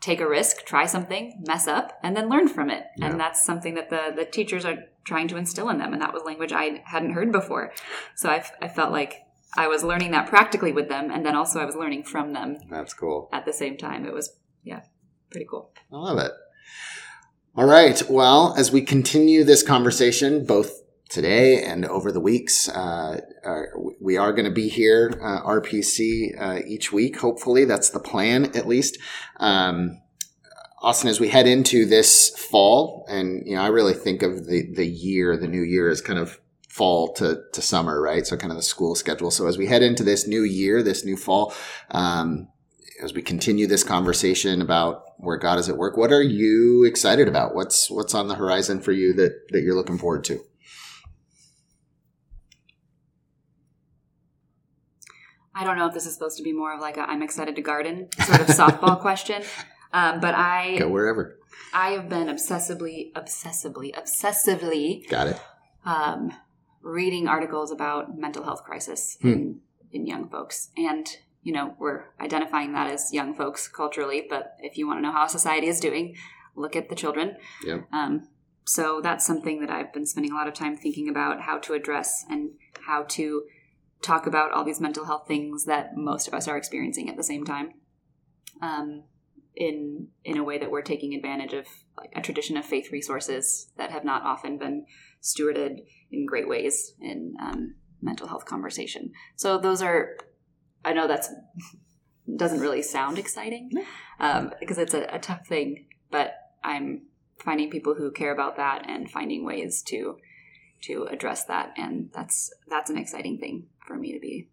take 0.00 0.20
a 0.20 0.28
risk 0.28 0.64
try 0.64 0.86
something 0.86 1.42
mess 1.46 1.66
up 1.66 1.98
and 2.02 2.16
then 2.16 2.28
learn 2.30 2.48
from 2.48 2.70
it 2.70 2.84
Yeah. 2.96 3.06
and 3.10 3.20
that's 3.20 3.44
something 3.44 3.74
that 3.74 3.90
the 3.90 4.12
the 4.16 4.24
teachers 4.24 4.64
are 4.64 4.78
trying 5.04 5.28
to 5.28 5.36
instill 5.36 5.68
in 5.68 5.78
them 5.78 5.92
and 5.92 6.00
that 6.00 6.12
was 6.14 6.22
language 6.24 6.52
i 6.52 6.82
hadn't 6.86 7.12
heard 7.12 7.30
before 7.32 7.72
so 8.16 8.30
i, 8.30 8.42
I 8.62 8.68
felt 8.68 8.92
like 8.92 9.22
i 9.56 9.66
was 9.68 9.82
learning 9.84 10.12
that 10.12 10.28
practically 10.28 10.72
with 10.72 10.88
them 10.88 11.10
and 11.10 11.26
then 11.26 11.36
also 11.36 11.60
i 11.60 11.64
was 11.66 11.74
learning 11.76 12.04
from 12.04 12.32
them 12.32 12.56
that's 12.70 12.94
cool. 12.94 13.28
at 13.32 13.44
the 13.44 13.52
same 13.52 13.76
time. 13.76 14.06
It 14.06 14.14
was, 14.14 14.36
yeah, 14.62 14.82
pretty 15.30 15.46
cool. 15.50 15.72
I 15.92 15.96
love 15.96 16.18
it. 16.18 16.32
All 17.60 17.66
right. 17.66 18.02
Well, 18.08 18.54
as 18.56 18.72
we 18.72 18.80
continue 18.80 19.44
this 19.44 19.62
conversation, 19.62 20.46
both 20.46 20.80
today 21.10 21.62
and 21.62 21.84
over 21.84 22.10
the 22.10 22.18
weeks, 22.18 22.70
uh, 22.70 23.20
we 24.00 24.16
are 24.16 24.32
going 24.32 24.46
to 24.46 24.50
be 24.50 24.70
here, 24.70 25.12
uh, 25.22 25.42
RPC, 25.42 26.40
uh, 26.40 26.60
each 26.66 26.90
week. 26.90 27.18
Hopefully, 27.18 27.66
that's 27.66 27.90
the 27.90 28.00
plan, 28.00 28.46
at 28.56 28.66
least. 28.66 28.96
Um, 29.36 30.00
Austin, 30.80 31.10
as 31.10 31.20
we 31.20 31.28
head 31.28 31.46
into 31.46 31.84
this 31.84 32.30
fall, 32.30 33.04
and 33.10 33.46
you 33.46 33.56
know, 33.56 33.62
I 33.62 33.68
really 33.68 33.92
think 33.92 34.22
of 34.22 34.46
the 34.46 34.66
the 34.72 34.86
year, 34.86 35.36
the 35.36 35.46
new 35.46 35.60
year, 35.60 35.90
as 35.90 36.00
kind 36.00 36.18
of 36.18 36.40
fall 36.70 37.12
to 37.16 37.42
to 37.52 37.60
summer, 37.60 38.00
right? 38.00 38.26
So, 38.26 38.38
kind 38.38 38.52
of 38.52 38.56
the 38.56 38.62
school 38.62 38.94
schedule. 38.94 39.30
So, 39.30 39.46
as 39.46 39.58
we 39.58 39.66
head 39.66 39.82
into 39.82 40.02
this 40.02 40.26
new 40.26 40.44
year, 40.44 40.82
this 40.82 41.04
new 41.04 41.18
fall, 41.18 41.52
um, 41.90 42.48
as 43.02 43.14
we 43.14 43.22
continue 43.22 43.66
this 43.66 43.82
conversation 43.84 44.60
about 44.60 45.04
where 45.18 45.36
God 45.38 45.58
is 45.58 45.68
at 45.68 45.76
work, 45.76 45.96
what 45.96 46.12
are 46.12 46.22
you 46.22 46.84
excited 46.84 47.28
about? 47.28 47.54
What's 47.54 47.90
what's 47.90 48.14
on 48.14 48.28
the 48.28 48.34
horizon 48.34 48.80
for 48.80 48.92
you 48.92 49.12
that 49.14 49.32
that 49.50 49.62
you're 49.62 49.74
looking 49.74 49.98
forward 49.98 50.24
to? 50.24 50.40
I 55.54 55.64
don't 55.64 55.76
know 55.76 55.86
if 55.86 55.94
this 55.94 56.06
is 56.06 56.14
supposed 56.14 56.36
to 56.38 56.42
be 56.42 56.52
more 56.52 56.74
of 56.74 56.80
like 56.80 56.96
a 56.96 57.00
I'm 57.02 57.22
excited 57.22 57.56
to 57.56 57.62
garden 57.62 58.08
sort 58.24 58.40
of 58.40 58.46
softball 58.56 59.00
question, 59.00 59.42
um, 59.92 60.20
but 60.20 60.34
I 60.34 60.78
Go 60.78 60.88
wherever. 60.88 61.36
I 61.74 61.90
have 61.90 62.08
been 62.08 62.28
obsessively, 62.28 63.12
obsessively, 63.12 63.92
obsessively 63.94 65.08
Got 65.08 65.28
it. 65.28 65.40
um, 65.84 66.32
reading 66.82 67.28
articles 67.28 67.70
about 67.70 68.16
mental 68.16 68.44
health 68.44 68.64
crisis 68.64 69.18
Hmm. 69.20 69.28
in, 69.28 69.60
in 69.92 70.06
young 70.06 70.28
folks. 70.28 70.70
And, 70.76 71.06
you 71.42 71.52
know, 71.52 71.74
we're 71.78 72.04
identifying 72.20 72.72
that 72.72 72.90
as 72.90 73.12
young 73.12 73.34
folks 73.34 73.68
culturally, 73.68 74.26
but 74.28 74.56
if 74.60 74.76
you 74.76 74.86
want 74.86 74.98
to 74.98 75.02
know 75.02 75.12
how 75.12 75.26
society 75.26 75.68
is 75.68 75.80
doing, 75.80 76.14
look 76.54 76.76
at 76.76 76.88
the 76.88 76.94
children. 76.94 77.36
Yep. 77.64 77.86
Um, 77.92 78.28
so 78.64 79.00
that's 79.02 79.26
something 79.26 79.60
that 79.60 79.70
I've 79.70 79.92
been 79.92 80.06
spending 80.06 80.32
a 80.32 80.34
lot 80.34 80.48
of 80.48 80.54
time 80.54 80.76
thinking 80.76 81.08
about 81.08 81.40
how 81.40 81.58
to 81.58 81.72
address 81.72 82.24
and 82.28 82.50
how 82.86 83.04
to 83.10 83.44
talk 84.02 84.26
about 84.26 84.52
all 84.52 84.64
these 84.64 84.80
mental 84.80 85.06
health 85.06 85.26
things 85.26 85.64
that 85.64 85.96
most 85.96 86.28
of 86.28 86.34
us 86.34 86.46
are 86.46 86.56
experiencing 86.56 87.08
at 87.08 87.16
the 87.16 87.22
same 87.22 87.44
time. 87.44 87.72
Um, 88.62 89.04
in 89.56 90.08
in 90.24 90.38
a 90.38 90.44
way 90.44 90.58
that 90.58 90.70
we're 90.70 90.80
taking 90.80 91.12
advantage 91.12 91.52
of 91.52 91.66
like 91.98 92.12
a 92.14 92.20
tradition 92.20 92.56
of 92.56 92.64
faith 92.64 92.92
resources 92.92 93.70
that 93.76 93.90
have 93.90 94.04
not 94.04 94.22
often 94.22 94.58
been 94.58 94.86
stewarded 95.20 95.80
in 96.10 96.24
great 96.24 96.48
ways 96.48 96.94
in 97.00 97.34
um, 97.42 97.74
mental 98.00 98.28
health 98.28 98.44
conversation. 98.46 99.12
So 99.36 99.58
those 99.58 99.82
are, 99.82 100.16
I 100.84 100.92
know 100.92 101.06
that's 101.06 101.30
doesn't 102.36 102.60
really 102.60 102.82
sound 102.82 103.18
exciting 103.18 103.70
um, 104.18 104.52
because 104.60 104.78
it's 104.78 104.94
a, 104.94 105.04
a 105.12 105.18
tough 105.18 105.46
thing, 105.46 105.86
but 106.10 106.34
I'm 106.62 107.02
finding 107.38 107.70
people 107.70 107.94
who 107.94 108.10
care 108.10 108.32
about 108.32 108.56
that 108.56 108.88
and 108.88 109.10
finding 109.10 109.44
ways 109.44 109.82
to 109.88 110.18
to 110.82 111.04
address 111.10 111.44
that, 111.44 111.74
and 111.76 112.10
that's 112.14 112.52
that's 112.68 112.90
an 112.90 112.96
exciting 112.96 113.38
thing 113.38 113.66
for 113.86 113.96
me 113.96 114.12
to 114.12 114.20
be 114.20 114.48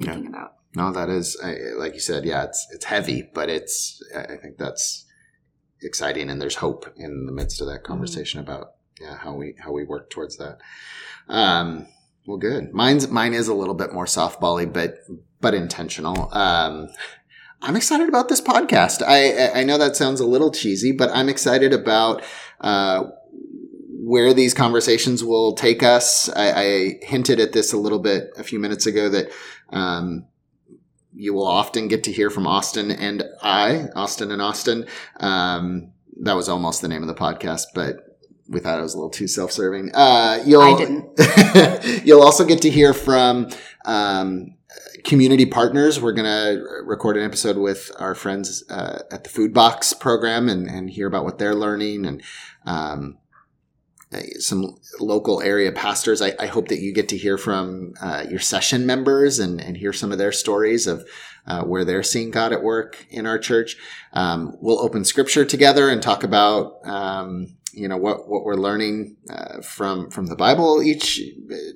thinking 0.00 0.26
about. 0.26 0.54
No, 0.74 0.92
that 0.92 1.08
is 1.08 1.36
like 1.76 1.94
you 1.94 2.00
said. 2.00 2.24
Yeah, 2.24 2.44
it's 2.44 2.66
it's 2.70 2.84
heavy, 2.86 3.28
but 3.34 3.50
it's 3.50 4.02
I 4.16 4.36
think 4.36 4.56
that's 4.58 5.04
exciting, 5.82 6.30
and 6.30 6.40
there's 6.40 6.56
hope 6.56 6.90
in 6.96 7.26
the 7.26 7.32
midst 7.32 7.60
of 7.60 7.66
that 7.66 7.82
conversation 7.82 8.42
mm-hmm. 8.42 8.50
about 8.50 8.74
yeah 9.00 9.16
how 9.16 9.34
we 9.34 9.54
how 9.58 9.72
we 9.72 9.84
work 9.84 10.10
towards 10.10 10.36
that. 10.38 10.58
Um, 11.28 11.86
well, 12.26 12.38
good. 12.38 12.72
Mine's 12.72 13.08
mine 13.08 13.34
is 13.34 13.48
a 13.48 13.54
little 13.54 13.74
bit 13.74 13.92
more 13.92 14.06
softbally, 14.06 14.70
but 14.72 14.98
but 15.40 15.54
intentional. 15.54 16.28
Um, 16.32 16.88
I'm 17.60 17.76
excited 17.76 18.08
about 18.08 18.28
this 18.28 18.40
podcast. 18.40 19.02
I 19.06 19.60
I 19.60 19.64
know 19.64 19.78
that 19.78 19.96
sounds 19.96 20.20
a 20.20 20.26
little 20.26 20.50
cheesy, 20.50 20.92
but 20.92 21.10
I'm 21.10 21.28
excited 21.28 21.72
about 21.72 22.22
uh, 22.60 23.04
where 24.04 24.34
these 24.34 24.54
conversations 24.54 25.22
will 25.24 25.54
take 25.54 25.82
us. 25.82 26.28
I, 26.28 26.52
I, 26.52 26.98
hinted 27.02 27.38
at 27.38 27.52
this 27.52 27.72
a 27.72 27.76
little 27.76 28.00
bit 28.00 28.32
a 28.36 28.42
few 28.42 28.58
minutes 28.58 28.84
ago 28.84 29.08
that 29.08 29.30
um, 29.70 30.26
you 31.14 31.32
will 31.34 31.46
often 31.46 31.86
get 31.86 32.02
to 32.04 32.12
hear 32.12 32.28
from 32.28 32.46
Austin 32.46 32.90
and 32.90 33.22
I, 33.42 33.88
Austin 33.94 34.32
and 34.32 34.42
Austin. 34.42 34.86
Um, 35.20 35.92
that 36.20 36.34
was 36.34 36.48
almost 36.48 36.82
the 36.82 36.88
name 36.88 37.02
of 37.02 37.08
the 37.08 37.14
podcast, 37.14 37.66
but 37.74 38.11
we 38.48 38.60
thought 38.60 38.78
it 38.78 38.82
was 38.82 38.94
a 38.94 38.96
little 38.96 39.10
too 39.10 39.28
self-serving. 39.28 39.94
Uh, 39.94 40.42
you'll, 40.44 40.62
I 40.62 40.76
didn't. 40.76 42.04
you'll 42.06 42.22
also 42.22 42.44
get 42.44 42.62
to 42.62 42.70
hear 42.70 42.92
from 42.92 43.48
um, 43.84 44.54
community 45.04 45.46
partners. 45.46 46.00
We're 46.00 46.12
going 46.12 46.26
to 46.26 46.62
record 46.84 47.16
an 47.16 47.24
episode 47.24 47.56
with 47.56 47.90
our 47.98 48.14
friends 48.14 48.64
uh, 48.68 49.02
at 49.10 49.24
the 49.24 49.30
Food 49.30 49.52
Box 49.52 49.92
program 49.92 50.48
and, 50.48 50.68
and 50.68 50.90
hear 50.90 51.06
about 51.06 51.24
what 51.24 51.38
they're 51.38 51.54
learning 51.54 52.06
and 52.06 52.22
um, 52.66 53.18
some 54.38 54.76
local 55.00 55.40
area 55.42 55.72
pastors. 55.72 56.20
I, 56.20 56.34
I, 56.38 56.46
hope 56.46 56.68
that 56.68 56.80
you 56.80 56.92
get 56.92 57.08
to 57.08 57.16
hear 57.16 57.38
from 57.38 57.94
uh, 58.00 58.24
your 58.28 58.40
session 58.40 58.84
members 58.84 59.38
and, 59.38 59.60
and 59.60 59.76
hear 59.76 59.92
some 59.92 60.12
of 60.12 60.18
their 60.18 60.32
stories 60.32 60.86
of 60.86 61.06
uh, 61.46 61.62
where 61.62 61.84
they're 61.84 62.02
seeing 62.02 62.30
God 62.30 62.52
at 62.52 62.62
work 62.62 63.06
in 63.10 63.26
our 63.26 63.38
church. 63.38 63.76
Um, 64.12 64.56
we'll 64.60 64.80
open 64.80 65.04
scripture 65.04 65.44
together 65.44 65.88
and 65.88 66.02
talk 66.02 66.24
about 66.24 66.78
um, 66.84 67.56
you 67.72 67.88
know 67.88 67.96
what 67.96 68.28
what 68.28 68.44
we're 68.44 68.54
learning 68.54 69.16
uh, 69.30 69.60
from 69.62 70.10
from 70.10 70.26
the 70.26 70.36
Bible 70.36 70.82
each 70.82 71.20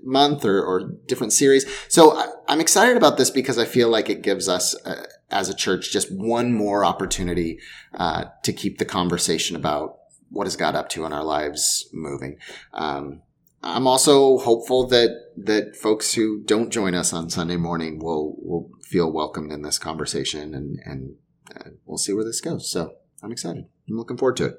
month 0.05 0.45
or, 0.45 0.63
or 0.63 0.93
different 1.07 1.33
series. 1.33 1.67
So 1.89 2.17
I, 2.17 2.53
am 2.53 2.61
excited 2.61 2.97
about 2.97 3.17
this 3.17 3.31
because 3.31 3.59
I 3.59 3.65
feel 3.65 3.89
like 3.89 4.09
it 4.09 4.23
gives 4.23 4.49
us 4.49 4.75
uh, 4.85 5.07
as 5.31 5.49
a 5.49 5.55
church 5.55 5.93
just 5.93 6.13
one 6.13 6.53
more 6.53 6.85
opportunity 6.85 7.59
uh, 7.95 8.27
to 8.43 8.53
keep 8.53 8.79
the 8.79 8.85
conversation 8.85 9.57
about 9.57 9.99
what 10.31 10.47
is 10.47 10.57
God 10.57 10.75
up 10.75 10.89
to 10.91 11.05
in 11.05 11.13
our 11.13 11.25
lives 11.25 11.89
moving. 11.93 12.39
Um, 12.73 13.23
I'm 13.67 13.87
also 13.87 14.39
hopeful 14.39 14.87
that 14.89 15.11
that 15.37 15.77
folks 15.77 16.15
who 16.15 16.43
don't 16.45 16.71
join 16.71 16.95
us 16.95 17.13
on 17.13 17.31
Sunday 17.31 17.57
morning 17.57 17.99
will 17.99 18.37
will 18.39 18.71
feel 18.83 19.13
welcomed 19.13 19.53
in 19.53 19.63
this 19.63 19.79
conversation, 19.79 20.55
and 20.55 20.79
and 20.85 21.17
uh, 21.55 21.71
we'll 21.85 21.99
see 21.99 22.13
where 22.13 22.25
this 22.25 22.41
goes. 22.41 22.71
So 22.71 22.95
I'm 23.23 23.33
excited. 23.33 23.67
I'm 23.89 23.97
looking 23.97 24.17
forward 24.17 24.37
to 24.39 24.45
it. 24.47 24.57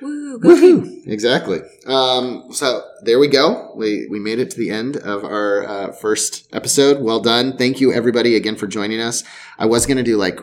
Woo, 0.00 0.38
Woohoo! 0.40 1.06
Exactly. 1.06 1.60
Um, 1.86 2.52
so 2.52 2.82
there 3.02 3.18
we 3.18 3.28
go. 3.28 3.72
We 3.76 4.06
we 4.08 4.18
made 4.18 4.38
it 4.38 4.50
to 4.50 4.58
the 4.58 4.70
end 4.70 4.96
of 4.96 5.24
our 5.24 5.64
uh, 5.66 5.92
first 5.92 6.48
episode. 6.52 7.02
Well 7.02 7.20
done. 7.20 7.56
Thank 7.56 7.80
you 7.80 7.92
everybody 7.92 8.36
again 8.36 8.56
for 8.56 8.66
joining 8.66 9.00
us. 9.00 9.24
I 9.58 9.66
was 9.66 9.86
going 9.86 9.96
to 9.96 10.02
do 10.02 10.16
like 10.16 10.38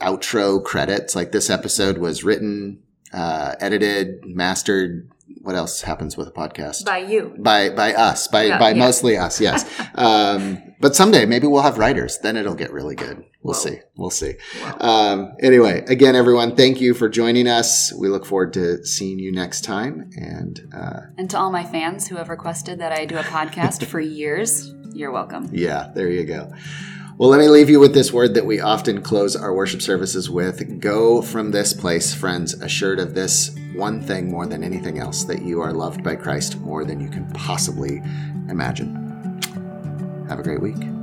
outro 0.00 0.62
credits. 0.62 1.14
Like 1.14 1.32
this 1.32 1.50
episode 1.50 1.98
was 1.98 2.24
written 2.24 2.82
uh, 3.12 3.54
edited, 3.60 4.24
mastered. 4.24 5.10
What 5.42 5.54
else 5.54 5.82
happens 5.82 6.16
with 6.16 6.28
a 6.28 6.32
podcast? 6.32 6.84
By 6.84 6.98
you. 6.98 7.34
By 7.38 7.70
by 7.70 7.94
us. 7.94 8.28
By 8.28 8.44
yeah, 8.44 8.58
by 8.58 8.70
yeah. 8.70 8.78
mostly 8.78 9.16
us. 9.16 9.40
Yes. 9.40 9.64
um, 9.94 10.62
but 10.80 10.96
someday 10.96 11.26
maybe 11.26 11.46
we'll 11.46 11.62
have 11.62 11.78
writers. 11.78 12.18
Then 12.18 12.36
it'll 12.36 12.54
get 12.54 12.72
really 12.72 12.94
good. 12.94 13.24
We'll 13.42 13.54
Whoa. 13.54 13.60
see. 13.60 13.78
We'll 13.96 14.10
see. 14.10 14.34
Um, 14.80 15.32
anyway, 15.40 15.84
again, 15.86 16.14
everyone, 16.14 16.56
thank 16.56 16.80
you 16.80 16.92
for 16.94 17.08
joining 17.08 17.48
us. 17.48 17.92
We 17.92 18.08
look 18.08 18.26
forward 18.26 18.52
to 18.54 18.84
seeing 18.84 19.18
you 19.18 19.32
next 19.32 19.62
time. 19.62 20.10
And 20.16 20.60
uh, 20.74 21.00
and 21.16 21.30
to 21.30 21.38
all 21.38 21.50
my 21.50 21.64
fans 21.64 22.08
who 22.08 22.16
have 22.16 22.28
requested 22.28 22.80
that 22.80 22.92
I 22.92 23.06
do 23.06 23.16
a 23.16 23.22
podcast 23.22 23.84
for 23.86 24.00
years, 24.00 24.74
you're 24.92 25.12
welcome. 25.12 25.48
Yeah, 25.52 25.90
there 25.94 26.10
you 26.10 26.24
go. 26.24 26.52
Well, 27.20 27.28
let 27.28 27.38
me 27.38 27.48
leave 27.48 27.68
you 27.68 27.80
with 27.80 27.92
this 27.92 28.14
word 28.14 28.32
that 28.32 28.46
we 28.46 28.60
often 28.60 29.02
close 29.02 29.36
our 29.36 29.52
worship 29.52 29.82
services 29.82 30.30
with. 30.30 30.80
Go 30.80 31.20
from 31.20 31.50
this 31.50 31.74
place, 31.74 32.14
friends, 32.14 32.54
assured 32.54 32.98
of 32.98 33.14
this 33.14 33.54
one 33.74 34.00
thing 34.00 34.30
more 34.30 34.46
than 34.46 34.64
anything 34.64 34.98
else 34.98 35.24
that 35.24 35.42
you 35.42 35.60
are 35.60 35.72
loved 35.72 36.02
by 36.02 36.16
Christ 36.16 36.58
more 36.58 36.84
than 36.84 37.00
you 37.00 37.08
can 37.08 37.30
possibly 37.32 38.02
imagine. 38.48 38.96
Have 40.28 40.38
a 40.38 40.42
great 40.42 40.60
week. 40.60 40.99